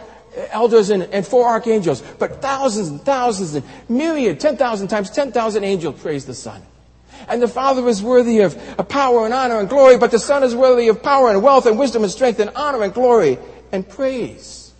elders 0.52 0.90
and, 0.90 1.04
and 1.04 1.26
four 1.26 1.48
archangels, 1.48 2.02
but 2.18 2.42
thousands 2.42 2.88
and 2.90 3.02
thousands 3.02 3.56
and 3.56 3.66
myriad, 3.88 4.40
10,000 4.40 4.88
times 4.88 5.10
10,000 5.10 5.64
angels 5.64 6.00
praise 6.02 6.26
the 6.26 6.34
Son. 6.34 6.62
And 7.28 7.42
the 7.42 7.48
Father 7.48 7.88
is 7.88 8.02
worthy 8.02 8.40
of, 8.40 8.58
power 8.88 9.26
and 9.26 9.34
honor 9.34 9.60
and 9.60 9.70
glory, 9.70 9.98
but 9.98 10.12
the 10.12 10.20
Son 10.20 10.44
is 10.44 10.56
worthy 10.56 10.88
of 10.88 11.04
power 11.04 11.30
and 11.30 11.44
wealth 11.44 11.66
and 11.66 11.78
wisdom 11.78 12.04
and 12.04 12.12
strength 12.12 12.40
and 12.40 12.50
honor 12.56 12.84
and 12.84 12.94
glory 12.94 13.38
and 13.72 13.88
praise. 13.88 14.74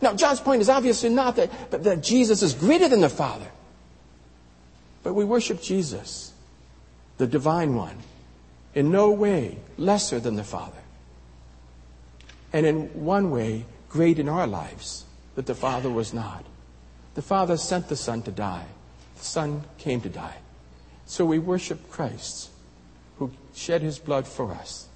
Now, 0.00 0.14
John's 0.14 0.40
point 0.40 0.60
is 0.60 0.68
obviously 0.68 1.08
not 1.08 1.36
that, 1.36 1.70
but 1.70 1.84
that 1.84 2.02
Jesus 2.02 2.42
is 2.42 2.54
greater 2.54 2.88
than 2.88 3.00
the 3.00 3.08
Father. 3.08 3.50
But 5.02 5.14
we 5.14 5.24
worship 5.24 5.62
Jesus, 5.62 6.32
the 7.18 7.26
divine 7.26 7.74
one, 7.74 7.96
in 8.74 8.90
no 8.90 9.10
way 9.10 9.58
lesser 9.78 10.20
than 10.20 10.36
the 10.36 10.44
Father. 10.44 10.76
And 12.52 12.66
in 12.66 13.04
one 13.04 13.30
way, 13.30 13.64
great 13.96 14.18
in 14.18 14.28
our 14.28 14.46
lives, 14.46 15.06
that 15.36 15.46
the 15.46 15.54
Father 15.54 15.88
was 15.88 16.12
not. 16.12 16.44
The 17.14 17.22
Father 17.22 17.56
sent 17.56 17.88
the 17.88 17.96
Son 17.96 18.20
to 18.24 18.30
die. 18.30 18.66
The 19.16 19.24
Son 19.24 19.64
came 19.78 20.02
to 20.02 20.10
die. 20.10 20.36
So 21.06 21.24
we 21.24 21.38
worship 21.38 21.90
Christ, 21.90 22.50
who 23.18 23.30
shed 23.54 23.80
his 23.80 23.98
blood 23.98 24.26
for 24.28 24.52
us, 24.52 24.88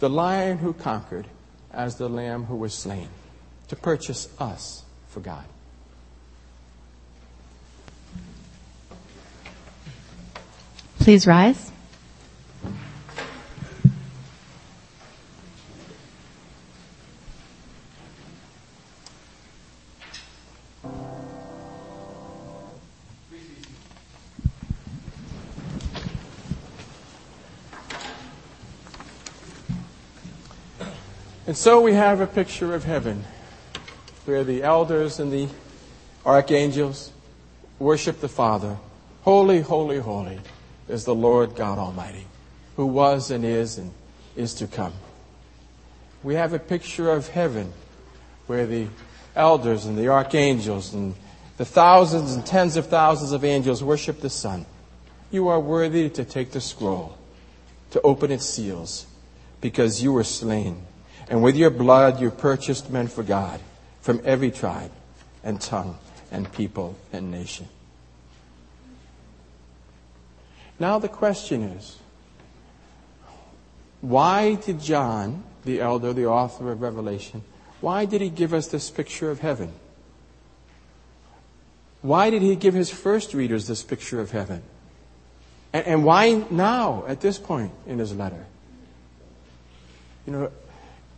the 0.00 0.08
lion 0.08 0.56
who 0.56 0.72
conquered, 0.72 1.26
as 1.70 1.96
the 1.96 2.08
lamb 2.08 2.44
who 2.44 2.56
was 2.56 2.72
slain 2.72 3.08
to 3.68 3.76
purchase 3.76 4.26
us 4.40 4.84
for 5.08 5.20
God. 5.20 5.44
Please 10.98 11.26
rise. 11.26 11.75
And 31.46 31.56
so 31.56 31.80
we 31.80 31.92
have 31.92 32.20
a 32.20 32.26
picture 32.26 32.74
of 32.74 32.82
heaven 32.82 33.24
where 34.24 34.42
the 34.42 34.64
elders 34.64 35.20
and 35.20 35.30
the 35.30 35.48
archangels 36.24 37.12
worship 37.78 38.20
the 38.20 38.28
Father. 38.28 38.78
Holy, 39.22 39.60
holy, 39.60 39.98
holy 40.00 40.40
is 40.88 41.04
the 41.04 41.14
Lord 41.14 41.54
God 41.54 41.78
Almighty, 41.78 42.26
who 42.74 42.86
was 42.86 43.30
and 43.30 43.44
is 43.44 43.78
and 43.78 43.92
is 44.34 44.54
to 44.54 44.66
come. 44.66 44.92
We 46.24 46.34
have 46.34 46.52
a 46.52 46.58
picture 46.58 47.12
of 47.12 47.28
heaven 47.28 47.72
where 48.48 48.66
the 48.66 48.88
elders 49.36 49.86
and 49.86 49.96
the 49.96 50.08
archangels 50.08 50.94
and 50.94 51.14
the 51.58 51.64
thousands 51.64 52.34
and 52.34 52.44
tens 52.44 52.76
of 52.76 52.88
thousands 52.88 53.30
of 53.30 53.44
angels 53.44 53.84
worship 53.84 54.20
the 54.20 54.30
Son. 54.30 54.66
You 55.30 55.46
are 55.46 55.60
worthy 55.60 56.10
to 56.10 56.24
take 56.24 56.50
the 56.50 56.60
scroll, 56.60 57.16
to 57.92 58.00
open 58.00 58.32
its 58.32 58.46
seals, 58.46 59.06
because 59.60 60.02
you 60.02 60.12
were 60.12 60.24
slain 60.24 60.82
and 61.28 61.42
with 61.42 61.56
your 61.56 61.70
blood 61.70 62.20
you 62.20 62.30
purchased 62.30 62.90
men 62.90 63.08
for 63.08 63.22
God 63.22 63.60
from 64.00 64.20
every 64.24 64.50
tribe 64.50 64.92
and 65.42 65.60
tongue 65.60 65.98
and 66.30 66.50
people 66.52 66.96
and 67.12 67.30
nation. 67.30 67.68
Now 70.78 70.98
the 70.98 71.08
question 71.08 71.62
is, 71.62 71.98
why 74.00 74.54
did 74.54 74.80
John, 74.80 75.42
the 75.64 75.80
elder, 75.80 76.12
the 76.12 76.26
author 76.26 76.70
of 76.70 76.80
Revelation, 76.80 77.42
why 77.80 78.04
did 78.04 78.20
he 78.20 78.30
give 78.30 78.54
us 78.54 78.68
this 78.68 78.90
picture 78.90 79.30
of 79.30 79.40
heaven? 79.40 79.72
Why 82.02 82.30
did 82.30 82.42
he 82.42 82.54
give 82.56 82.74
his 82.74 82.90
first 82.90 83.34
readers 83.34 83.66
this 83.66 83.82
picture 83.82 84.20
of 84.20 84.30
heaven? 84.30 84.62
And, 85.72 85.86
and 85.86 86.04
why 86.04 86.44
now, 86.50 87.04
at 87.08 87.20
this 87.20 87.38
point 87.38 87.72
in 87.86 87.98
his 87.98 88.14
letter? 88.14 88.46
You 90.26 90.32
know, 90.32 90.50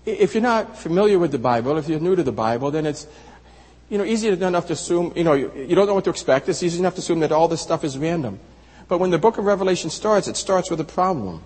if 0.09 0.35
you're 0.35 0.43
not 0.43 0.79
familiar 0.79 1.19
with 1.19 1.33
the 1.33 1.39
Bible, 1.39 1.77
if 1.79 1.89
you're 1.89 2.01
new 2.01 2.17
to 2.17 2.23
the 2.23 2.33
Bible, 2.33 2.71
then 2.71 2.87
it's, 2.87 3.07
you 3.89 3.99
know, 3.99 4.05
easy 4.05 4.29
enough 4.29 4.67
to 4.67 4.73
assume, 4.73 5.13
you 5.17 5.25
know, 5.25 5.35
you, 5.35 5.75
don't 5.75 5.87
know 5.87 5.95
what 5.95 6.05
to 6.05 6.11
expect. 6.11 6.49
It's 6.49 6.63
easy 6.63 6.79
enough 6.79 6.95
to 6.95 7.01
assume 7.01 7.21
that 7.21 7.33
all 7.33 7.49
this 7.49 7.61
stuff 7.61 7.85
is 7.85 7.97
random. 7.97 8.39
But 8.89 8.99
when 8.99 9.11
the 9.11 9.19
book 9.19 9.39
of 9.39 9.45
Revelation 9.45 9.91
starts, 9.91 10.29
it 10.29 10.37
starts 10.37 10.71
with 10.71 10.81
a 10.81 10.85
problem. 10.85 11.43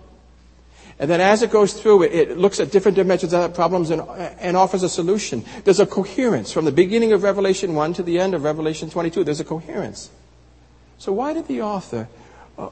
And 0.99 1.11
then 1.11 1.21
as 1.21 1.42
it 1.42 1.50
goes 1.50 1.73
through, 1.73 2.04
it, 2.04 2.31
it 2.31 2.38
looks 2.38 2.61
at 2.61 2.71
different 2.71 2.97
dimensions 2.97 3.33
of 3.33 3.40
that 3.40 3.54
problems 3.54 3.90
and, 3.90 4.02
and 4.38 4.57
offers 4.57 4.83
a 4.83 4.88
solution. 4.88 5.45
There's 5.64 5.81
a 5.81 5.87
coherence 5.87 6.52
from 6.52 6.64
the 6.64 6.73
beginning 6.73 7.12
of 7.12 7.23
Revelation 7.23 7.75
1 7.75 7.95
to 7.95 8.02
the 8.02 8.19
end 8.19 8.35
of 8.35 8.45
Revelation 8.45 8.90
22. 8.90 9.25
There's 9.25 9.40
a 9.40 9.45
coherence. 9.45 10.11
So 10.99 11.12
why 11.12 11.33
did 11.33 11.49
the 11.49 11.62
author 11.62 12.09
uh, 12.57 12.69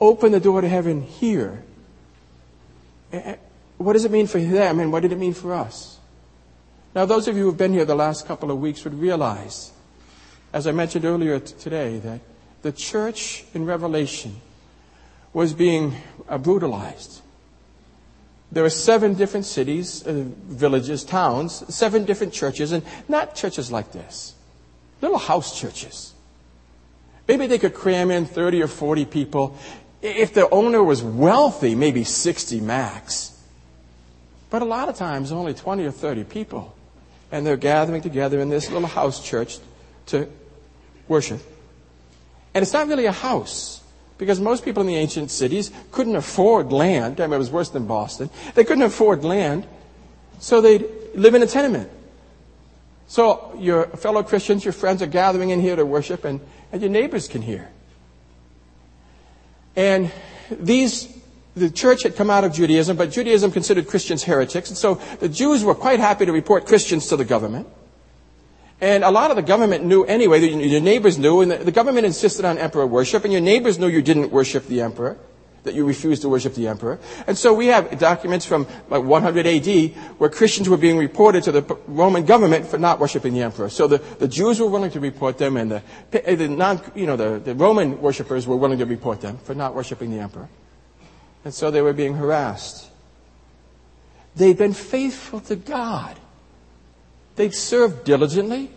open 0.00 0.32
the 0.32 0.40
door 0.40 0.60
to 0.60 0.68
heaven 0.68 1.02
here? 1.02 1.62
What 3.78 3.92
does 3.92 4.04
it 4.04 4.10
mean 4.10 4.26
for 4.26 4.40
them 4.40 4.80
and 4.80 4.92
what 4.92 5.02
did 5.02 5.12
it 5.12 5.18
mean 5.18 5.34
for 5.34 5.54
us? 5.54 5.98
Now, 6.94 7.04
those 7.04 7.28
of 7.28 7.36
you 7.36 7.42
who 7.42 7.48
have 7.48 7.58
been 7.58 7.74
here 7.74 7.84
the 7.84 7.94
last 7.94 8.26
couple 8.26 8.50
of 8.50 8.58
weeks 8.58 8.82
would 8.84 8.98
realize, 8.98 9.70
as 10.52 10.66
I 10.66 10.72
mentioned 10.72 11.04
earlier 11.04 11.38
t- 11.38 11.54
today, 11.58 11.98
that 11.98 12.20
the 12.62 12.72
church 12.72 13.44
in 13.52 13.66
Revelation 13.66 14.40
was 15.34 15.52
being 15.52 15.94
uh, 16.26 16.38
brutalized. 16.38 17.20
There 18.50 18.62
were 18.62 18.70
seven 18.70 19.12
different 19.12 19.44
cities, 19.44 20.06
uh, 20.06 20.24
villages, 20.48 21.04
towns, 21.04 21.62
seven 21.74 22.06
different 22.06 22.32
churches, 22.32 22.72
and 22.72 22.82
not 23.08 23.34
churches 23.34 23.70
like 23.70 23.92
this. 23.92 24.34
Little 25.02 25.18
house 25.18 25.60
churches. 25.60 26.14
Maybe 27.28 27.46
they 27.46 27.58
could 27.58 27.74
cram 27.74 28.10
in 28.10 28.24
30 28.24 28.62
or 28.62 28.68
40 28.68 29.04
people. 29.04 29.58
If 30.00 30.32
the 30.32 30.48
owner 30.48 30.82
was 30.82 31.02
wealthy, 31.02 31.74
maybe 31.74 32.04
60 32.04 32.60
max. 32.62 33.35
But 34.50 34.62
a 34.62 34.64
lot 34.64 34.88
of 34.88 34.96
times, 34.96 35.32
only 35.32 35.54
20 35.54 35.84
or 35.84 35.90
30 35.90 36.24
people. 36.24 36.74
And 37.32 37.44
they're 37.44 37.56
gathering 37.56 38.02
together 38.02 38.40
in 38.40 38.48
this 38.48 38.70
little 38.70 38.88
house 38.88 39.24
church 39.24 39.58
to 40.06 40.28
worship. 41.08 41.40
And 42.54 42.62
it's 42.62 42.72
not 42.72 42.86
really 42.86 43.06
a 43.06 43.12
house. 43.12 43.82
Because 44.18 44.40
most 44.40 44.64
people 44.64 44.80
in 44.80 44.86
the 44.86 44.96
ancient 44.96 45.30
cities 45.30 45.70
couldn't 45.90 46.16
afford 46.16 46.72
land. 46.72 47.20
I 47.20 47.26
mean, 47.26 47.34
it 47.34 47.38
was 47.38 47.50
worse 47.50 47.68
than 47.68 47.86
Boston. 47.86 48.30
They 48.54 48.64
couldn't 48.64 48.84
afford 48.84 49.24
land. 49.24 49.66
So 50.38 50.60
they'd 50.60 50.86
live 51.14 51.34
in 51.34 51.42
a 51.42 51.46
tenement. 51.46 51.90
So 53.08 53.56
your 53.58 53.86
fellow 53.88 54.22
Christians, 54.22 54.64
your 54.64 54.72
friends 54.72 55.02
are 55.02 55.06
gathering 55.06 55.50
in 55.50 55.60
here 55.60 55.76
to 55.76 55.84
worship 55.84 56.24
and, 56.24 56.40
and 56.72 56.80
your 56.80 56.90
neighbors 56.90 57.28
can 57.28 57.42
hear. 57.42 57.68
And 59.76 60.10
these 60.50 61.15
the 61.56 61.70
church 61.70 62.02
had 62.02 62.14
come 62.14 62.28
out 62.28 62.44
of 62.44 62.52
Judaism, 62.52 62.96
but 62.96 63.10
Judaism 63.10 63.50
considered 63.50 63.88
Christians 63.88 64.22
heretics. 64.22 64.68
And 64.68 64.76
so 64.76 65.00
the 65.20 65.28
Jews 65.28 65.64
were 65.64 65.74
quite 65.74 65.98
happy 65.98 66.26
to 66.26 66.32
report 66.32 66.66
Christians 66.66 67.06
to 67.08 67.16
the 67.16 67.24
government. 67.24 67.66
And 68.78 69.02
a 69.02 69.10
lot 69.10 69.30
of 69.30 69.36
the 69.36 69.42
government 69.42 69.82
knew 69.82 70.04
anyway, 70.04 70.46
your 70.46 70.82
neighbors 70.82 71.16
knew, 71.16 71.40
and 71.40 71.50
the 71.50 71.72
government 71.72 72.04
insisted 72.04 72.44
on 72.44 72.58
emperor 72.58 72.86
worship, 72.86 73.24
and 73.24 73.32
your 73.32 73.40
neighbors 73.40 73.78
knew 73.78 73.88
you 73.88 74.02
didn't 74.02 74.30
worship 74.30 74.66
the 74.66 74.82
emperor, 74.82 75.16
that 75.64 75.74
you 75.74 75.86
refused 75.86 76.20
to 76.22 76.28
worship 76.28 76.54
the 76.54 76.68
emperor. 76.68 76.98
And 77.26 77.38
so 77.38 77.54
we 77.54 77.68
have 77.68 77.98
documents 77.98 78.44
from 78.44 78.66
like 78.90 79.02
100 79.02 79.46
AD 79.46 79.94
where 80.18 80.28
Christians 80.28 80.68
were 80.68 80.76
being 80.76 80.98
reported 80.98 81.42
to 81.44 81.52
the 81.52 81.62
Roman 81.86 82.26
government 82.26 82.66
for 82.66 82.76
not 82.76 83.00
worshiping 83.00 83.32
the 83.32 83.40
emperor. 83.40 83.70
So 83.70 83.86
the, 83.86 83.96
the 84.18 84.28
Jews 84.28 84.60
were 84.60 84.68
willing 84.68 84.90
to 84.90 85.00
report 85.00 85.38
them, 85.38 85.56
and 85.56 85.70
the, 85.70 85.82
the 86.10 86.48
non, 86.48 86.82
you 86.94 87.06
know, 87.06 87.16
the, 87.16 87.38
the 87.38 87.54
Roman 87.54 87.98
worshippers 88.02 88.46
were 88.46 88.56
willing 88.56 88.78
to 88.78 88.84
report 88.84 89.22
them 89.22 89.38
for 89.38 89.54
not 89.54 89.74
worshiping 89.74 90.10
the 90.10 90.18
emperor. 90.18 90.50
And 91.46 91.54
so 91.54 91.70
they 91.70 91.80
were 91.80 91.92
being 91.92 92.14
harassed. 92.14 92.90
They'd 94.34 94.58
been 94.58 94.72
faithful 94.72 95.38
to 95.42 95.54
God. 95.54 96.16
They'd 97.36 97.54
served 97.54 98.02
diligently. 98.02 98.68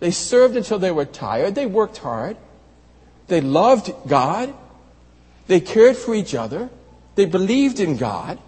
They 0.00 0.10
served 0.10 0.56
until 0.56 0.78
they 0.78 0.90
were 0.90 1.04
tired. 1.04 1.54
They 1.54 1.66
worked 1.66 1.98
hard. 1.98 2.38
They 3.26 3.42
loved 3.42 3.92
God. 4.08 4.54
They 5.48 5.60
cared 5.60 5.98
for 5.98 6.14
each 6.14 6.34
other. 6.34 6.70
They 7.14 7.26
believed 7.26 7.78
in 7.78 7.98
God. 7.98 8.38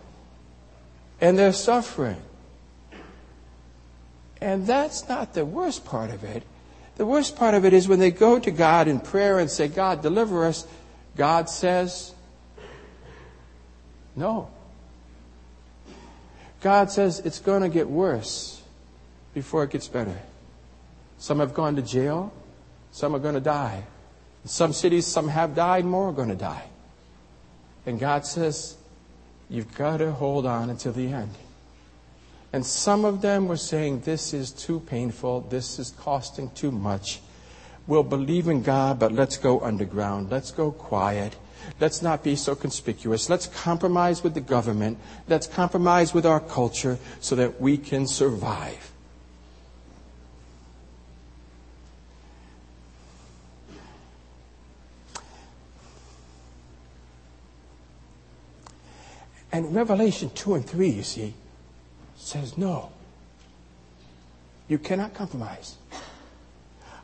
And 1.20 1.38
they're 1.38 1.52
suffering. 1.52 2.22
And 4.40 4.66
that's 4.66 5.06
not 5.06 5.34
the 5.34 5.44
worst 5.44 5.84
part 5.84 6.08
of 6.08 6.24
it. 6.24 6.44
The 6.96 7.04
worst 7.04 7.36
part 7.36 7.52
of 7.52 7.66
it 7.66 7.74
is 7.74 7.88
when 7.88 7.98
they 7.98 8.10
go 8.10 8.38
to 8.38 8.50
God 8.50 8.88
in 8.88 9.00
prayer 9.00 9.38
and 9.38 9.50
say, 9.50 9.68
God, 9.68 10.00
deliver 10.00 10.46
us. 10.46 10.66
God 11.14 11.50
says, 11.50 12.13
no. 14.16 14.48
God 16.60 16.90
says 16.90 17.20
it's 17.20 17.40
going 17.40 17.62
to 17.62 17.68
get 17.68 17.88
worse 17.88 18.62
before 19.34 19.64
it 19.64 19.70
gets 19.70 19.88
better. 19.88 20.18
Some 21.18 21.40
have 21.40 21.54
gone 21.54 21.76
to 21.76 21.82
jail. 21.82 22.32
Some 22.92 23.14
are 23.14 23.18
going 23.18 23.34
to 23.34 23.40
die. 23.40 23.84
In 24.44 24.48
some 24.48 24.72
cities, 24.72 25.06
some 25.06 25.28
have 25.28 25.54
died. 25.54 25.84
More 25.84 26.08
are 26.08 26.12
going 26.12 26.28
to 26.28 26.34
die. 26.34 26.64
And 27.86 28.00
God 28.00 28.24
says, 28.24 28.76
you've 29.50 29.74
got 29.74 29.98
to 29.98 30.12
hold 30.12 30.46
on 30.46 30.70
until 30.70 30.92
the 30.92 31.08
end. 31.08 31.34
And 32.52 32.64
some 32.64 33.04
of 33.04 33.20
them 33.20 33.48
were 33.48 33.56
saying, 33.56 34.00
this 34.00 34.32
is 34.32 34.52
too 34.52 34.80
painful. 34.80 35.42
This 35.42 35.78
is 35.78 35.90
costing 35.90 36.50
too 36.50 36.70
much. 36.70 37.20
We'll 37.86 38.04
believe 38.04 38.48
in 38.48 38.62
God, 38.62 38.98
but 38.98 39.12
let's 39.12 39.36
go 39.36 39.60
underground. 39.60 40.30
Let's 40.30 40.50
go 40.50 40.70
quiet. 40.70 41.36
Let's 41.80 42.02
not 42.02 42.22
be 42.22 42.36
so 42.36 42.54
conspicuous. 42.54 43.28
Let's 43.28 43.46
compromise 43.46 44.22
with 44.22 44.34
the 44.34 44.40
government. 44.40 44.98
Let's 45.28 45.46
compromise 45.46 46.14
with 46.14 46.26
our 46.26 46.40
culture 46.40 46.98
so 47.20 47.34
that 47.36 47.60
we 47.60 47.76
can 47.76 48.06
survive. 48.06 48.92
And 59.54 59.72
Revelation 59.72 60.30
2 60.34 60.54
and 60.54 60.66
3, 60.66 60.88
you 60.88 61.02
see, 61.04 61.34
says 62.16 62.58
no. 62.58 62.90
You 64.66 64.78
cannot 64.78 65.14
compromise. 65.14 65.76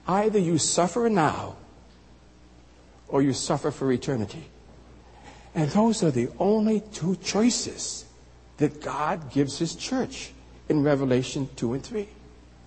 Either 0.08 0.40
you 0.40 0.58
suffer 0.58 1.08
now 1.08 1.54
or 3.10 3.22
you 3.22 3.32
suffer 3.32 3.70
for 3.70 3.90
eternity. 3.92 4.44
And 5.54 5.68
those 5.70 6.02
are 6.02 6.10
the 6.10 6.28
only 6.38 6.80
two 6.92 7.16
choices 7.16 8.04
that 8.58 8.80
God 8.80 9.32
gives 9.32 9.58
His 9.58 9.74
church 9.74 10.32
in 10.68 10.82
Revelation 10.82 11.48
2 11.56 11.74
and 11.74 11.82
3. 11.82 12.08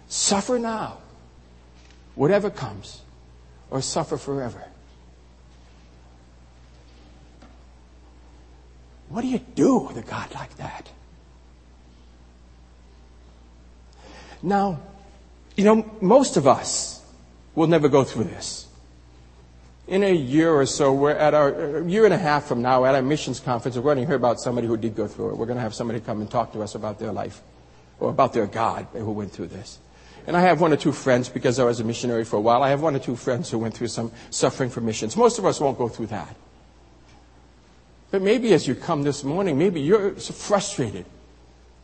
Suffer 0.07 0.59
now, 0.59 0.97
whatever 2.15 2.49
comes, 2.49 3.01
or 3.69 3.81
suffer 3.81 4.17
forever. 4.17 4.63
What 9.09 9.21
do 9.21 9.27
you 9.27 9.39
do 9.39 9.77
with 9.77 9.97
a 9.97 10.01
God 10.01 10.33
like 10.33 10.55
that? 10.57 10.89
Now, 14.41 14.79
you 15.55 15.63
know, 15.63 15.89
most 16.01 16.35
of 16.35 16.47
us 16.47 17.01
will 17.55 17.67
never 17.67 17.87
go 17.87 18.03
through 18.03 18.25
this 18.25 18.67
in 19.87 20.03
a 20.03 20.13
year 20.13 20.49
or 20.49 20.65
so, 20.65 20.93
we're 20.93 21.11
at 21.11 21.33
our 21.33 21.79
a 21.79 21.85
year 21.85 22.05
and 22.05 22.13
a 22.13 22.17
half 22.17 22.45
from 22.45 22.61
now 22.61 22.85
at 22.85 22.95
our 22.95 23.01
missions 23.01 23.39
conference, 23.39 23.75
we're 23.75 23.83
going 23.83 23.97
to 23.97 24.05
hear 24.05 24.15
about 24.15 24.39
somebody 24.39 24.67
who 24.67 24.77
did 24.77 24.95
go 24.95 25.07
through 25.07 25.31
it. 25.31 25.37
We're 25.37 25.45
going 25.45 25.57
to 25.57 25.63
have 25.63 25.73
somebody 25.73 25.99
come 25.99 26.21
and 26.21 26.29
talk 26.29 26.53
to 26.53 26.61
us 26.61 26.75
about 26.75 26.99
their 26.99 27.11
life 27.11 27.41
or 27.99 28.09
about 28.09 28.33
their 28.33 28.47
God 28.47 28.87
who 28.93 29.11
went 29.11 29.31
through 29.31 29.47
this. 29.47 29.79
And 30.25 30.37
I 30.37 30.41
have 30.41 30.61
one 30.61 30.71
or 30.71 30.77
two 30.77 30.93
friends 30.93 31.27
because 31.27 31.59
I 31.59 31.65
was 31.65 31.81
a 31.81 31.83
missionary 31.83 32.23
for 32.23 32.37
a 32.37 32.41
while. 32.41 32.63
I 32.63 32.69
have 32.69 32.81
one 32.81 32.95
or 32.95 32.99
two 32.99 33.17
friends 33.17 33.49
who 33.49 33.59
went 33.59 33.73
through 33.73 33.89
some 33.89 34.11
suffering 34.29 34.69
for 34.69 34.79
missions. 34.79 35.17
Most 35.17 35.37
of 35.37 35.45
us 35.45 35.59
won't 35.59 35.77
go 35.77 35.89
through 35.89 36.07
that. 36.07 36.33
But 38.09 38.21
maybe 38.21 38.53
as 38.53 38.67
you 38.67 38.75
come 38.75 39.03
this 39.03 39.23
morning, 39.23 39.57
maybe 39.57 39.81
you're 39.81 40.11
frustrated 40.11 41.05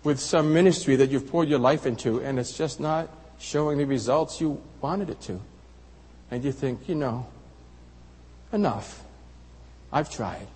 with 0.06 0.20
some 0.22 0.54
ministry 0.54 0.96
that 0.96 1.10
you've 1.10 1.30
poured 1.30 1.50
your 1.50 1.60
life 1.60 1.86
into 1.86 2.22
and 2.22 2.40
it's 2.40 2.58
just 2.58 2.80
not 2.80 3.10
showing 3.40 3.78
the 3.78 3.86
results 3.86 4.40
you 4.40 4.62
wanted 4.80 5.10
it 5.10 5.20
to. 5.22 5.42
And 6.32 6.44
you 6.44 6.54
think, 6.54 6.88
you 6.88 6.96
know, 6.96 7.28
enough. 8.52 9.04
I've 9.92 10.10
tried. 10.10 10.42
You 10.42 10.48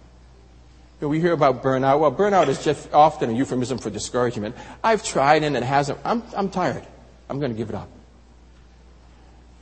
know, 1.02 1.08
we 1.10 1.20
hear 1.20 1.34
about 1.34 1.64
burnout. 1.64 2.00
Well, 2.00 2.12
burnout 2.12 2.48
is 2.48 2.64
just 2.64 2.94
often 2.94 3.30
a 3.30 3.34
euphemism 3.34 3.78
for 3.78 3.90
discouragement. 3.90 4.56
I've 4.84 5.04
tried 5.04 5.44
and 5.44 5.56
it 5.56 5.64
hasn't. 5.64 6.00
I'm, 6.06 6.24
I'm 6.36 6.50
tired. 6.50 6.86
I'm 7.30 7.40
going 7.40 7.52
to 7.52 7.58
give 7.58 7.70
it 7.70 7.76
up. 7.76 7.90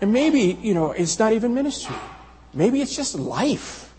And 0.02 0.12
maybe, 0.12 0.58
you 0.62 0.74
know, 0.74 0.92
it's 0.92 1.20
not 1.20 1.34
even 1.34 1.54
ministry. 1.54 1.96
Maybe 2.54 2.82
it's 2.82 2.96
just 2.96 3.16
life. 3.16 3.94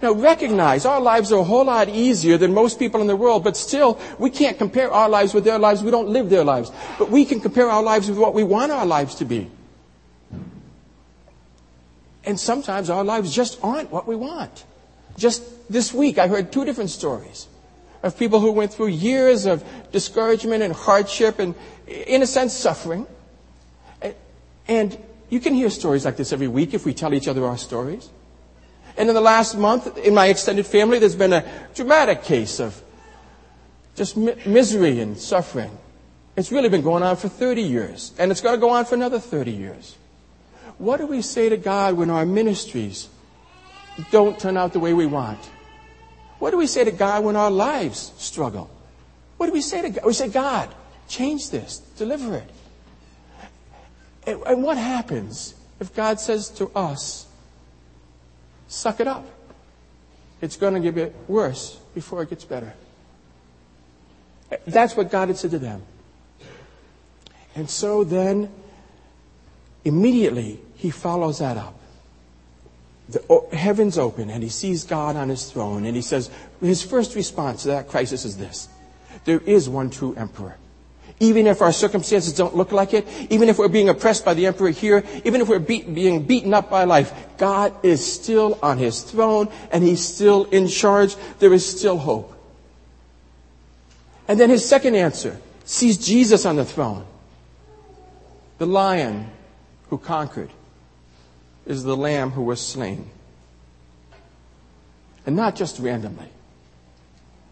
Now 0.00 0.12
recognize 0.12 0.86
our 0.86 1.00
lives 1.00 1.32
are 1.32 1.40
a 1.40 1.44
whole 1.44 1.64
lot 1.64 1.88
easier 1.88 2.38
than 2.38 2.54
most 2.54 2.78
people 2.78 3.00
in 3.00 3.08
the 3.08 3.16
world, 3.16 3.42
but 3.42 3.56
still, 3.56 4.00
we 4.18 4.30
can't 4.30 4.56
compare 4.56 4.92
our 4.92 5.08
lives 5.08 5.34
with 5.34 5.42
their 5.42 5.58
lives. 5.58 5.82
We 5.82 5.90
don't 5.90 6.08
live 6.08 6.30
their 6.30 6.44
lives. 6.44 6.70
But 6.98 7.10
we 7.10 7.24
can 7.24 7.40
compare 7.40 7.68
our 7.68 7.82
lives 7.82 8.08
with 8.08 8.16
what 8.16 8.32
we 8.32 8.44
want 8.44 8.70
our 8.70 8.86
lives 8.86 9.16
to 9.16 9.24
be. 9.24 9.50
And 12.28 12.38
sometimes 12.38 12.90
our 12.90 13.02
lives 13.02 13.34
just 13.34 13.58
aren't 13.64 13.90
what 13.90 14.06
we 14.06 14.14
want. 14.14 14.66
Just 15.16 15.42
this 15.72 15.94
week, 15.94 16.18
I 16.18 16.28
heard 16.28 16.52
two 16.52 16.66
different 16.66 16.90
stories 16.90 17.48
of 18.02 18.18
people 18.18 18.38
who 18.38 18.52
went 18.52 18.70
through 18.70 18.88
years 18.88 19.46
of 19.46 19.64
discouragement 19.92 20.62
and 20.62 20.74
hardship 20.74 21.38
and, 21.38 21.54
in 21.86 22.20
a 22.20 22.26
sense, 22.26 22.52
suffering. 22.52 23.06
And 24.68 24.98
you 25.30 25.40
can 25.40 25.54
hear 25.54 25.70
stories 25.70 26.04
like 26.04 26.18
this 26.18 26.30
every 26.30 26.48
week 26.48 26.74
if 26.74 26.84
we 26.84 26.92
tell 26.92 27.14
each 27.14 27.28
other 27.28 27.46
our 27.46 27.56
stories. 27.56 28.10
And 28.98 29.08
in 29.08 29.14
the 29.14 29.22
last 29.22 29.56
month, 29.56 29.96
in 29.96 30.12
my 30.12 30.26
extended 30.26 30.66
family, 30.66 30.98
there's 30.98 31.16
been 31.16 31.32
a 31.32 31.46
dramatic 31.74 32.24
case 32.24 32.60
of 32.60 32.78
just 33.96 34.18
mi- 34.18 34.34
misery 34.44 35.00
and 35.00 35.16
suffering. 35.16 35.70
It's 36.36 36.52
really 36.52 36.68
been 36.68 36.82
going 36.82 37.02
on 37.02 37.16
for 37.16 37.30
30 37.30 37.62
years, 37.62 38.12
and 38.18 38.30
it's 38.30 38.42
going 38.42 38.54
to 38.54 38.60
go 38.60 38.68
on 38.68 38.84
for 38.84 38.96
another 38.96 39.18
30 39.18 39.50
years. 39.50 39.97
What 40.78 40.98
do 40.98 41.06
we 41.06 41.22
say 41.22 41.48
to 41.48 41.56
God 41.56 41.94
when 41.94 42.08
our 42.08 42.24
ministries 42.24 43.08
don't 44.10 44.38
turn 44.38 44.56
out 44.56 44.72
the 44.72 44.80
way 44.80 44.94
we 44.94 45.06
want? 45.06 45.38
What 46.38 46.52
do 46.52 46.56
we 46.56 46.68
say 46.68 46.84
to 46.84 46.92
God 46.92 47.24
when 47.24 47.36
our 47.36 47.50
lives 47.50 48.12
struggle? 48.16 48.70
What 49.36 49.46
do 49.46 49.52
we 49.52 49.60
say 49.60 49.82
to 49.82 49.90
God? 49.90 50.04
We 50.04 50.12
say, 50.12 50.28
God, 50.28 50.72
change 51.08 51.50
this, 51.50 51.78
deliver 51.96 52.36
it. 52.36 52.50
And, 54.26 54.42
and 54.42 54.62
what 54.62 54.78
happens 54.78 55.54
if 55.80 55.94
God 55.94 56.20
says 56.20 56.48
to 56.50 56.70
us, 56.76 57.26
suck 58.68 59.00
it 59.00 59.08
up? 59.08 59.26
It's 60.40 60.56
going 60.56 60.80
to 60.80 60.92
get 60.92 61.14
worse 61.28 61.78
before 61.94 62.22
it 62.22 62.30
gets 62.30 62.44
better. 62.44 62.72
That's 64.66 64.96
what 64.96 65.10
God 65.10 65.28
had 65.28 65.36
said 65.36 65.50
to 65.50 65.58
them. 65.58 65.82
And 67.54 67.68
so 67.68 68.04
then, 68.04 68.50
immediately, 69.84 70.60
he 70.76 70.90
follows 70.90 71.38
that 71.38 71.56
up. 71.56 71.74
The 73.08 73.42
heavens 73.52 73.96
open 73.96 74.28
and 74.28 74.42
he 74.42 74.50
sees 74.50 74.84
God 74.84 75.16
on 75.16 75.28
his 75.30 75.50
throne 75.50 75.86
and 75.86 75.96
he 75.96 76.02
says, 76.02 76.30
his 76.60 76.82
first 76.82 77.14
response 77.14 77.62
to 77.62 77.68
that 77.68 77.88
crisis 77.88 78.24
is 78.24 78.36
this. 78.36 78.68
There 79.24 79.40
is 79.40 79.68
one 79.68 79.90
true 79.90 80.14
emperor. 80.14 80.56
Even 81.20 81.46
if 81.46 81.62
our 81.62 81.72
circumstances 81.72 82.34
don't 82.34 82.54
look 82.54 82.70
like 82.70 82.94
it, 82.94 83.08
even 83.30 83.48
if 83.48 83.58
we're 83.58 83.68
being 83.68 83.88
oppressed 83.88 84.24
by 84.24 84.34
the 84.34 84.46
emperor 84.46 84.70
here, 84.70 85.04
even 85.24 85.40
if 85.40 85.48
we're 85.48 85.58
beat, 85.58 85.92
being 85.92 86.22
beaten 86.22 86.54
up 86.54 86.70
by 86.70 86.84
life, 86.84 87.12
God 87.38 87.72
is 87.82 88.04
still 88.04 88.58
on 88.62 88.78
his 88.78 89.02
throne 89.02 89.48
and 89.72 89.82
he's 89.82 90.06
still 90.06 90.44
in 90.44 90.68
charge. 90.68 91.16
There 91.38 91.52
is 91.52 91.66
still 91.66 91.98
hope. 91.98 92.34
And 94.28 94.38
then 94.38 94.50
his 94.50 94.68
second 94.68 94.94
answer 94.94 95.40
sees 95.64 95.98
Jesus 95.98 96.44
on 96.44 96.56
the 96.56 96.64
throne. 96.64 97.04
The 98.58 98.66
lion 98.66 99.30
who 99.90 99.98
conquered 99.98 100.50
is 101.66 101.82
the 101.82 101.96
lamb 101.96 102.30
who 102.30 102.42
was 102.42 102.60
slain. 102.60 103.10
And 105.26 105.36
not 105.36 105.56
just 105.56 105.78
randomly. 105.78 106.28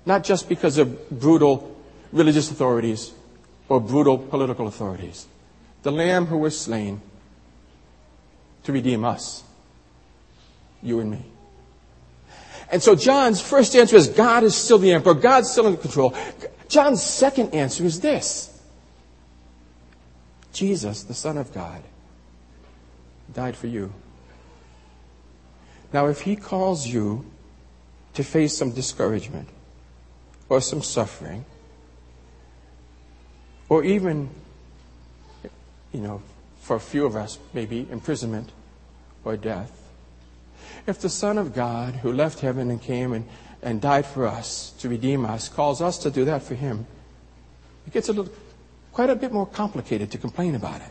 Not 0.04 0.24
just 0.24 0.48
because 0.48 0.78
of 0.78 1.10
brutal 1.10 1.76
religious 2.12 2.50
authorities 2.50 3.12
or 3.68 3.80
brutal 3.80 4.18
political 4.18 4.66
authorities. 4.66 5.26
The 5.82 5.92
lamb 5.92 6.26
who 6.26 6.38
was 6.38 6.58
slain 6.58 7.00
to 8.64 8.72
redeem 8.72 9.04
us, 9.04 9.44
you 10.82 11.00
and 11.00 11.10
me. 11.10 11.24
And 12.70 12.82
so 12.82 12.96
John's 12.96 13.40
first 13.40 13.76
answer 13.76 13.96
is 13.96 14.08
God 14.08 14.42
is 14.42 14.54
still 14.54 14.78
the 14.78 14.92
emperor. 14.92 15.14
God's 15.14 15.50
still 15.50 15.68
in 15.68 15.76
control. 15.76 16.14
John's 16.68 17.02
second 17.02 17.54
answer 17.54 17.84
is 17.84 18.00
this. 18.00 18.60
Jesus, 20.52 21.04
the 21.04 21.14
Son 21.14 21.36
of 21.36 21.52
God, 21.52 21.82
died 23.32 23.56
for 23.56 23.66
you. 23.66 23.92
Now, 25.92 26.06
if 26.06 26.22
he 26.22 26.36
calls 26.36 26.86
you 26.86 27.24
to 28.14 28.24
face 28.24 28.56
some 28.56 28.72
discouragement 28.72 29.48
or 30.48 30.60
some 30.60 30.82
suffering, 30.82 31.44
or 33.68 33.84
even, 33.84 34.30
you 35.92 36.00
know, 36.00 36.22
for 36.60 36.76
a 36.76 36.80
few 36.80 37.04
of 37.06 37.14
us, 37.14 37.38
maybe 37.52 37.86
imprisonment 37.90 38.50
or 39.24 39.36
death. 39.36 39.72
If 40.86 41.00
the 41.00 41.08
Son 41.08 41.38
of 41.38 41.54
God, 41.54 41.94
who 41.96 42.12
left 42.12 42.40
heaven 42.40 42.70
and 42.70 42.80
came 42.80 43.12
and, 43.12 43.28
and 43.62 43.80
died 43.80 44.06
for 44.06 44.26
us 44.26 44.72
to 44.78 44.88
redeem 44.88 45.24
us, 45.24 45.48
calls 45.48 45.82
us 45.82 45.98
to 45.98 46.10
do 46.10 46.24
that 46.24 46.42
for 46.42 46.54
him, 46.54 46.86
it 47.86 47.92
gets 47.92 48.08
a 48.08 48.12
little, 48.12 48.32
quite 48.92 49.10
a 49.10 49.16
bit 49.16 49.32
more 49.32 49.46
complicated 49.46 50.10
to 50.12 50.18
complain 50.18 50.54
about 50.54 50.80
it. 50.80 50.90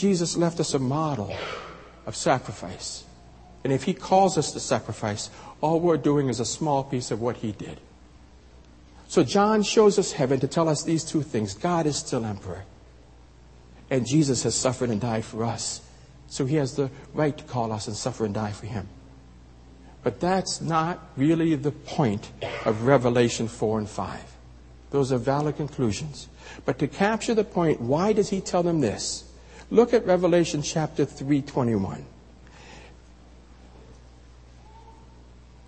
Jesus 0.00 0.34
left 0.34 0.60
us 0.60 0.72
a 0.72 0.78
model 0.78 1.30
of 2.06 2.16
sacrifice. 2.16 3.04
And 3.64 3.70
if 3.70 3.82
he 3.82 3.92
calls 3.92 4.38
us 4.38 4.52
to 4.52 4.60
sacrifice, 4.60 5.28
all 5.60 5.78
we're 5.78 5.98
doing 5.98 6.30
is 6.30 6.40
a 6.40 6.46
small 6.46 6.82
piece 6.82 7.10
of 7.10 7.20
what 7.20 7.36
he 7.36 7.52
did. 7.52 7.78
So 9.08 9.22
John 9.22 9.62
shows 9.62 9.98
us 9.98 10.12
heaven 10.12 10.40
to 10.40 10.48
tell 10.48 10.70
us 10.70 10.84
these 10.84 11.04
two 11.04 11.20
things. 11.20 11.52
God 11.52 11.84
is 11.84 11.98
still 11.98 12.24
emperor. 12.24 12.64
And 13.90 14.06
Jesus 14.06 14.42
has 14.44 14.54
suffered 14.54 14.88
and 14.88 15.02
died 15.02 15.26
for 15.26 15.44
us. 15.44 15.82
So 16.28 16.46
he 16.46 16.56
has 16.56 16.76
the 16.76 16.90
right 17.12 17.36
to 17.36 17.44
call 17.44 17.70
us 17.70 17.86
and 17.86 17.94
suffer 17.94 18.24
and 18.24 18.32
die 18.32 18.52
for 18.52 18.64
him. 18.64 18.88
But 20.02 20.18
that's 20.18 20.62
not 20.62 20.98
really 21.18 21.54
the 21.56 21.72
point 21.72 22.30
of 22.64 22.86
Revelation 22.86 23.48
4 23.48 23.80
and 23.80 23.88
5. 23.88 24.20
Those 24.92 25.12
are 25.12 25.18
valid 25.18 25.58
conclusions. 25.58 26.28
But 26.64 26.78
to 26.78 26.88
capture 26.88 27.34
the 27.34 27.44
point, 27.44 27.82
why 27.82 28.14
does 28.14 28.30
he 28.30 28.40
tell 28.40 28.62
them 28.62 28.80
this? 28.80 29.29
Look 29.70 29.94
at 29.94 30.04
Revelation 30.04 30.62
chapter 30.62 31.04
321. 31.04 32.04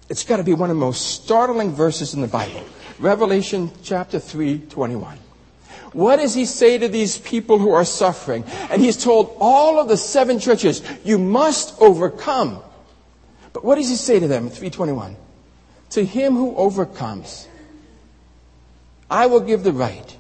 It's 0.08 0.24
got 0.24 0.36
to 0.38 0.44
be 0.44 0.52
one 0.52 0.70
of 0.70 0.76
the 0.76 0.80
most 0.80 1.22
startling 1.22 1.72
verses 1.72 2.12
in 2.12 2.20
the 2.20 2.28
Bible. 2.28 2.62
Revelation 2.98 3.70
chapter 3.82 4.18
321. 4.18 5.18
What 5.92 6.16
does 6.16 6.34
he 6.34 6.44
say 6.44 6.78
to 6.78 6.88
these 6.88 7.18
people 7.18 7.58
who 7.58 7.72
are 7.72 7.84
suffering? 7.84 8.44
And 8.70 8.82
he's 8.82 9.02
told 9.02 9.36
all 9.40 9.78
of 9.78 9.88
the 9.88 9.96
seven 9.96 10.38
churches, 10.38 10.82
you 11.04 11.18
must 11.18 11.80
overcome. 11.80 12.62
But 13.52 13.64
what 13.64 13.76
does 13.76 13.88
he 13.88 13.96
say 13.96 14.18
to 14.18 14.26
them? 14.26 14.48
321. 14.48 15.16
To 15.90 16.04
him 16.04 16.34
who 16.34 16.56
overcomes, 16.56 17.46
I 19.10 19.26
will 19.26 19.40
give 19.40 19.62
the 19.62 19.72
right 19.72 20.16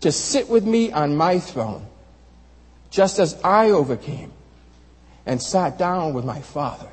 to 0.00 0.10
sit 0.10 0.48
with 0.48 0.64
me 0.64 0.92
on 0.92 1.16
my 1.16 1.38
throne, 1.38 1.86
just 2.90 3.18
as 3.18 3.38
I 3.42 3.70
overcame 3.70 4.32
and 5.24 5.42
sat 5.42 5.78
down 5.78 6.14
with 6.14 6.24
my 6.24 6.40
Father 6.40 6.88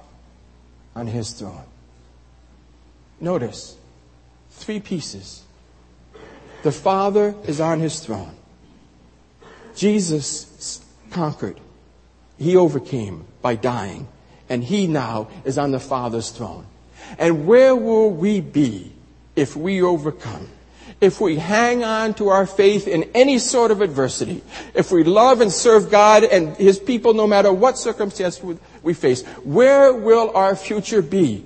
on 0.96 1.08
his 1.08 1.32
throne. 1.32 1.66
Notice, 3.20 3.78
three 4.52 4.80
pieces. 4.80 5.44
The 6.64 6.72
Father 6.72 7.36
is 7.46 7.60
on 7.60 7.80
his 7.80 8.00
throne. 8.00 8.36
Jesus 9.76 10.84
conquered. 11.12 11.60
He 12.38 12.56
overcame 12.56 13.26
by 13.42 13.56
dying. 13.56 14.08
And 14.50 14.64
he 14.64 14.88
now 14.88 15.30
is 15.46 15.58
on 15.58 15.72
the 15.72 15.80
Father's 15.80 16.30
throne. 16.30 16.66
And 17.18 17.48
where 17.48 17.76
will 17.76 18.12
we 18.12 18.42
be 18.42 18.94
if 19.36 19.56
we 19.56 19.82
overcome? 19.82 20.50
If 21.04 21.20
we 21.20 21.36
hang 21.36 21.84
on 21.84 22.14
to 22.14 22.30
our 22.30 22.46
faith 22.46 22.88
in 22.88 23.04
any 23.14 23.38
sort 23.38 23.72
of 23.72 23.82
adversity, 23.82 24.42
if 24.74 24.90
we 24.90 25.04
love 25.04 25.42
and 25.42 25.52
serve 25.52 25.92
God 25.92 26.24
and 26.24 26.56
His 26.56 26.80
people 26.80 27.14
no 27.14 27.28
matter 27.28 27.52
what 27.52 27.78
circumstance 27.78 28.42
we 28.82 28.94
face, 28.94 29.22
where 29.44 29.92
will 29.92 30.32
our 30.34 30.56
future 30.56 31.02
be? 31.02 31.46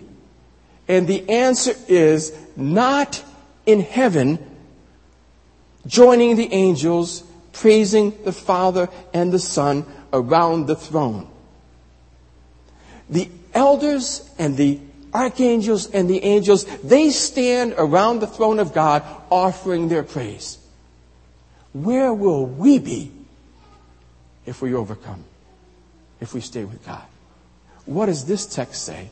And 0.87 1.07
the 1.07 1.27
answer 1.27 1.73
is 1.87 2.37
not 2.55 3.23
in 3.65 3.81
heaven, 3.81 4.37
joining 5.87 6.35
the 6.35 6.53
angels, 6.53 7.23
praising 7.51 8.13
the 8.25 8.33
Father 8.33 8.89
and 9.11 9.31
the 9.31 9.39
Son 9.39 9.87
around 10.13 10.67
the 10.67 10.75
throne. 10.75 11.27
The 13.09 13.27
elders 13.55 14.29
and 14.37 14.55
the 14.55 14.79
archangels 15.17 15.89
and 15.89 16.07
the 16.07 16.23
angels, 16.23 16.65
they 16.81 17.09
stand 17.09 17.73
around 17.77 18.19
the 18.19 18.27
throne 18.27 18.59
of 18.59 18.73
God 18.73 19.03
offering 19.31 19.89
their 19.89 20.03
praise. 20.03 20.59
Where 21.73 22.13
will 22.13 22.45
we 22.45 22.77
be 22.77 23.11
if 24.45 24.61
we 24.61 24.75
overcome? 24.75 25.23
If 26.21 26.33
we 26.33 26.41
stay 26.41 26.63
with 26.65 26.85
God? 26.85 27.05
What 27.85 28.05
does 28.05 28.25
this 28.25 28.45
text 28.45 28.83
say? 28.83 29.09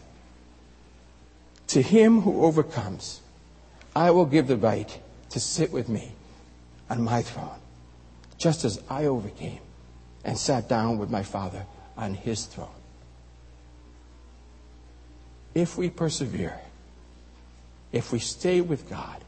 To 1.68 1.82
him 1.82 2.22
who 2.22 2.44
overcomes, 2.44 3.22
I 3.96 4.12
will 4.12 4.26
give 4.26 4.48
the 4.48 4.58
right 4.58 5.00
to 5.32 5.39
sit 5.39 5.72
with 5.72 5.89
me 5.89 6.12
on 6.89 7.02
my 7.02 7.24
throne, 7.24 7.60
just 8.38 8.63
as 8.63 8.80
I 8.89 9.06
overcame 9.06 9.60
and 10.24 10.38
sat 10.38 10.70
down 10.70 11.00
with 11.00 11.10
my 11.10 11.24
Father 11.24 11.65
on 11.98 12.13
his 12.13 12.46
throne. 12.46 12.75
If 15.56 15.78
we 15.78 15.89
persevere, 15.89 16.60
if 17.91 18.12
we 18.12 18.20
stay 18.20 18.62
with 18.62 18.89
God, 18.89 19.24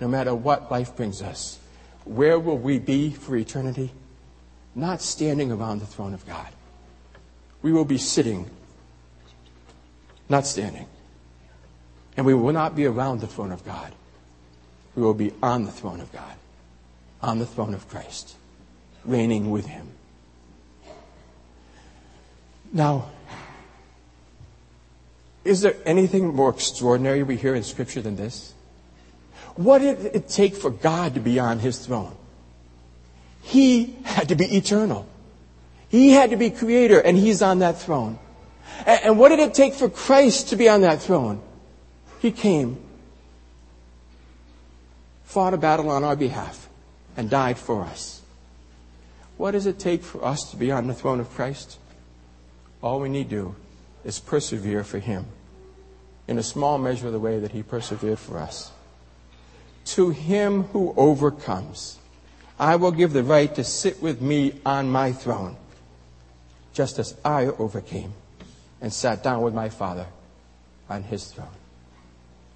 no 0.00 0.08
matter 0.08 0.34
what 0.34 0.70
life 0.70 0.96
brings 0.96 1.22
us, 1.22 1.58
where 2.04 2.38
will 2.38 2.58
we 2.58 2.78
be 2.78 3.10
for 3.10 3.36
eternity? 3.36 3.92
Not 4.74 5.02
standing 5.02 5.52
around 5.52 5.80
the 5.80 5.86
throne 5.86 6.14
of 6.14 6.26
God. 6.26 6.48
We 7.62 7.72
will 7.72 7.84
be 7.84 7.98
sitting, 7.98 8.48
not 10.28 10.46
standing 10.46 10.86
And 12.16 12.26
we 12.26 12.34
will 12.34 12.52
not 12.52 12.74
be 12.74 12.84
around 12.84 13.20
the 13.20 13.28
throne 13.28 13.52
of 13.52 13.64
God. 13.64 13.92
We 14.96 15.02
will 15.02 15.14
be 15.14 15.32
on 15.40 15.64
the 15.66 15.70
throne 15.70 16.00
of 16.00 16.12
God, 16.12 16.34
on 17.22 17.38
the 17.38 17.46
throne 17.46 17.74
of 17.74 17.88
Christ, 17.88 18.34
reigning 19.04 19.52
with 19.52 19.66
Him. 19.66 19.86
Now, 22.72 23.10
is 25.48 25.62
there 25.62 25.74
anything 25.86 26.34
more 26.34 26.50
extraordinary 26.50 27.22
we 27.22 27.36
hear 27.36 27.54
in 27.54 27.62
Scripture 27.62 28.02
than 28.02 28.16
this? 28.16 28.52
What 29.56 29.78
did 29.78 30.14
it 30.14 30.28
take 30.28 30.54
for 30.54 30.70
God 30.70 31.14
to 31.14 31.20
be 31.20 31.38
on 31.38 31.58
His 31.58 31.78
throne? 31.78 32.14
He 33.42 33.96
had 34.04 34.28
to 34.28 34.34
be 34.34 34.44
eternal. 34.56 35.08
He 35.88 36.10
had 36.10 36.30
to 36.30 36.36
be 36.36 36.50
creator, 36.50 37.00
and 37.00 37.16
He's 37.16 37.40
on 37.40 37.60
that 37.60 37.80
throne. 37.80 38.18
And 38.86 39.18
what 39.18 39.30
did 39.30 39.38
it 39.38 39.54
take 39.54 39.72
for 39.72 39.88
Christ 39.88 40.50
to 40.50 40.56
be 40.56 40.68
on 40.68 40.82
that 40.82 41.00
throne? 41.00 41.40
He 42.20 42.30
came, 42.30 42.78
fought 45.24 45.54
a 45.54 45.56
battle 45.56 45.88
on 45.88 46.04
our 46.04 46.14
behalf, 46.14 46.68
and 47.16 47.30
died 47.30 47.56
for 47.56 47.84
us. 47.84 48.20
What 49.38 49.52
does 49.52 49.66
it 49.66 49.78
take 49.78 50.02
for 50.02 50.22
us 50.22 50.50
to 50.50 50.58
be 50.58 50.70
on 50.70 50.88
the 50.88 50.94
throne 50.94 51.20
of 51.20 51.30
Christ? 51.30 51.78
All 52.82 53.00
we 53.00 53.08
need 53.08 53.30
to 53.30 53.36
do 53.36 53.54
is 54.04 54.18
persevere 54.18 54.84
for 54.84 54.98
Him 54.98 55.24
in 56.28 56.38
a 56.38 56.42
small 56.42 56.78
measure 56.78 57.10
the 57.10 57.18
way 57.18 57.40
that 57.40 57.50
He 57.50 57.62
persevered 57.62 58.18
for 58.18 58.38
us. 58.38 58.70
To 59.86 60.10
him 60.10 60.64
who 60.64 60.92
overcomes, 60.98 61.98
I 62.58 62.76
will 62.76 62.92
give 62.92 63.14
the 63.14 63.22
right 63.22 63.52
to 63.54 63.64
sit 63.64 64.02
with 64.02 64.20
me 64.20 64.60
on 64.66 64.90
my 64.90 65.12
throne, 65.12 65.56
just 66.74 66.98
as 66.98 67.16
I 67.24 67.46
overcame 67.46 68.12
and 68.82 68.92
sat 68.92 69.22
down 69.22 69.40
with 69.40 69.54
my 69.54 69.70
Father 69.70 70.06
on 70.90 71.04
his 71.04 71.32
throne. 71.32 71.48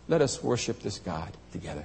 Let 0.09 0.21
us 0.21 0.43
worship 0.43 0.81
this 0.81 0.99
God 0.99 1.31
together. 1.53 1.85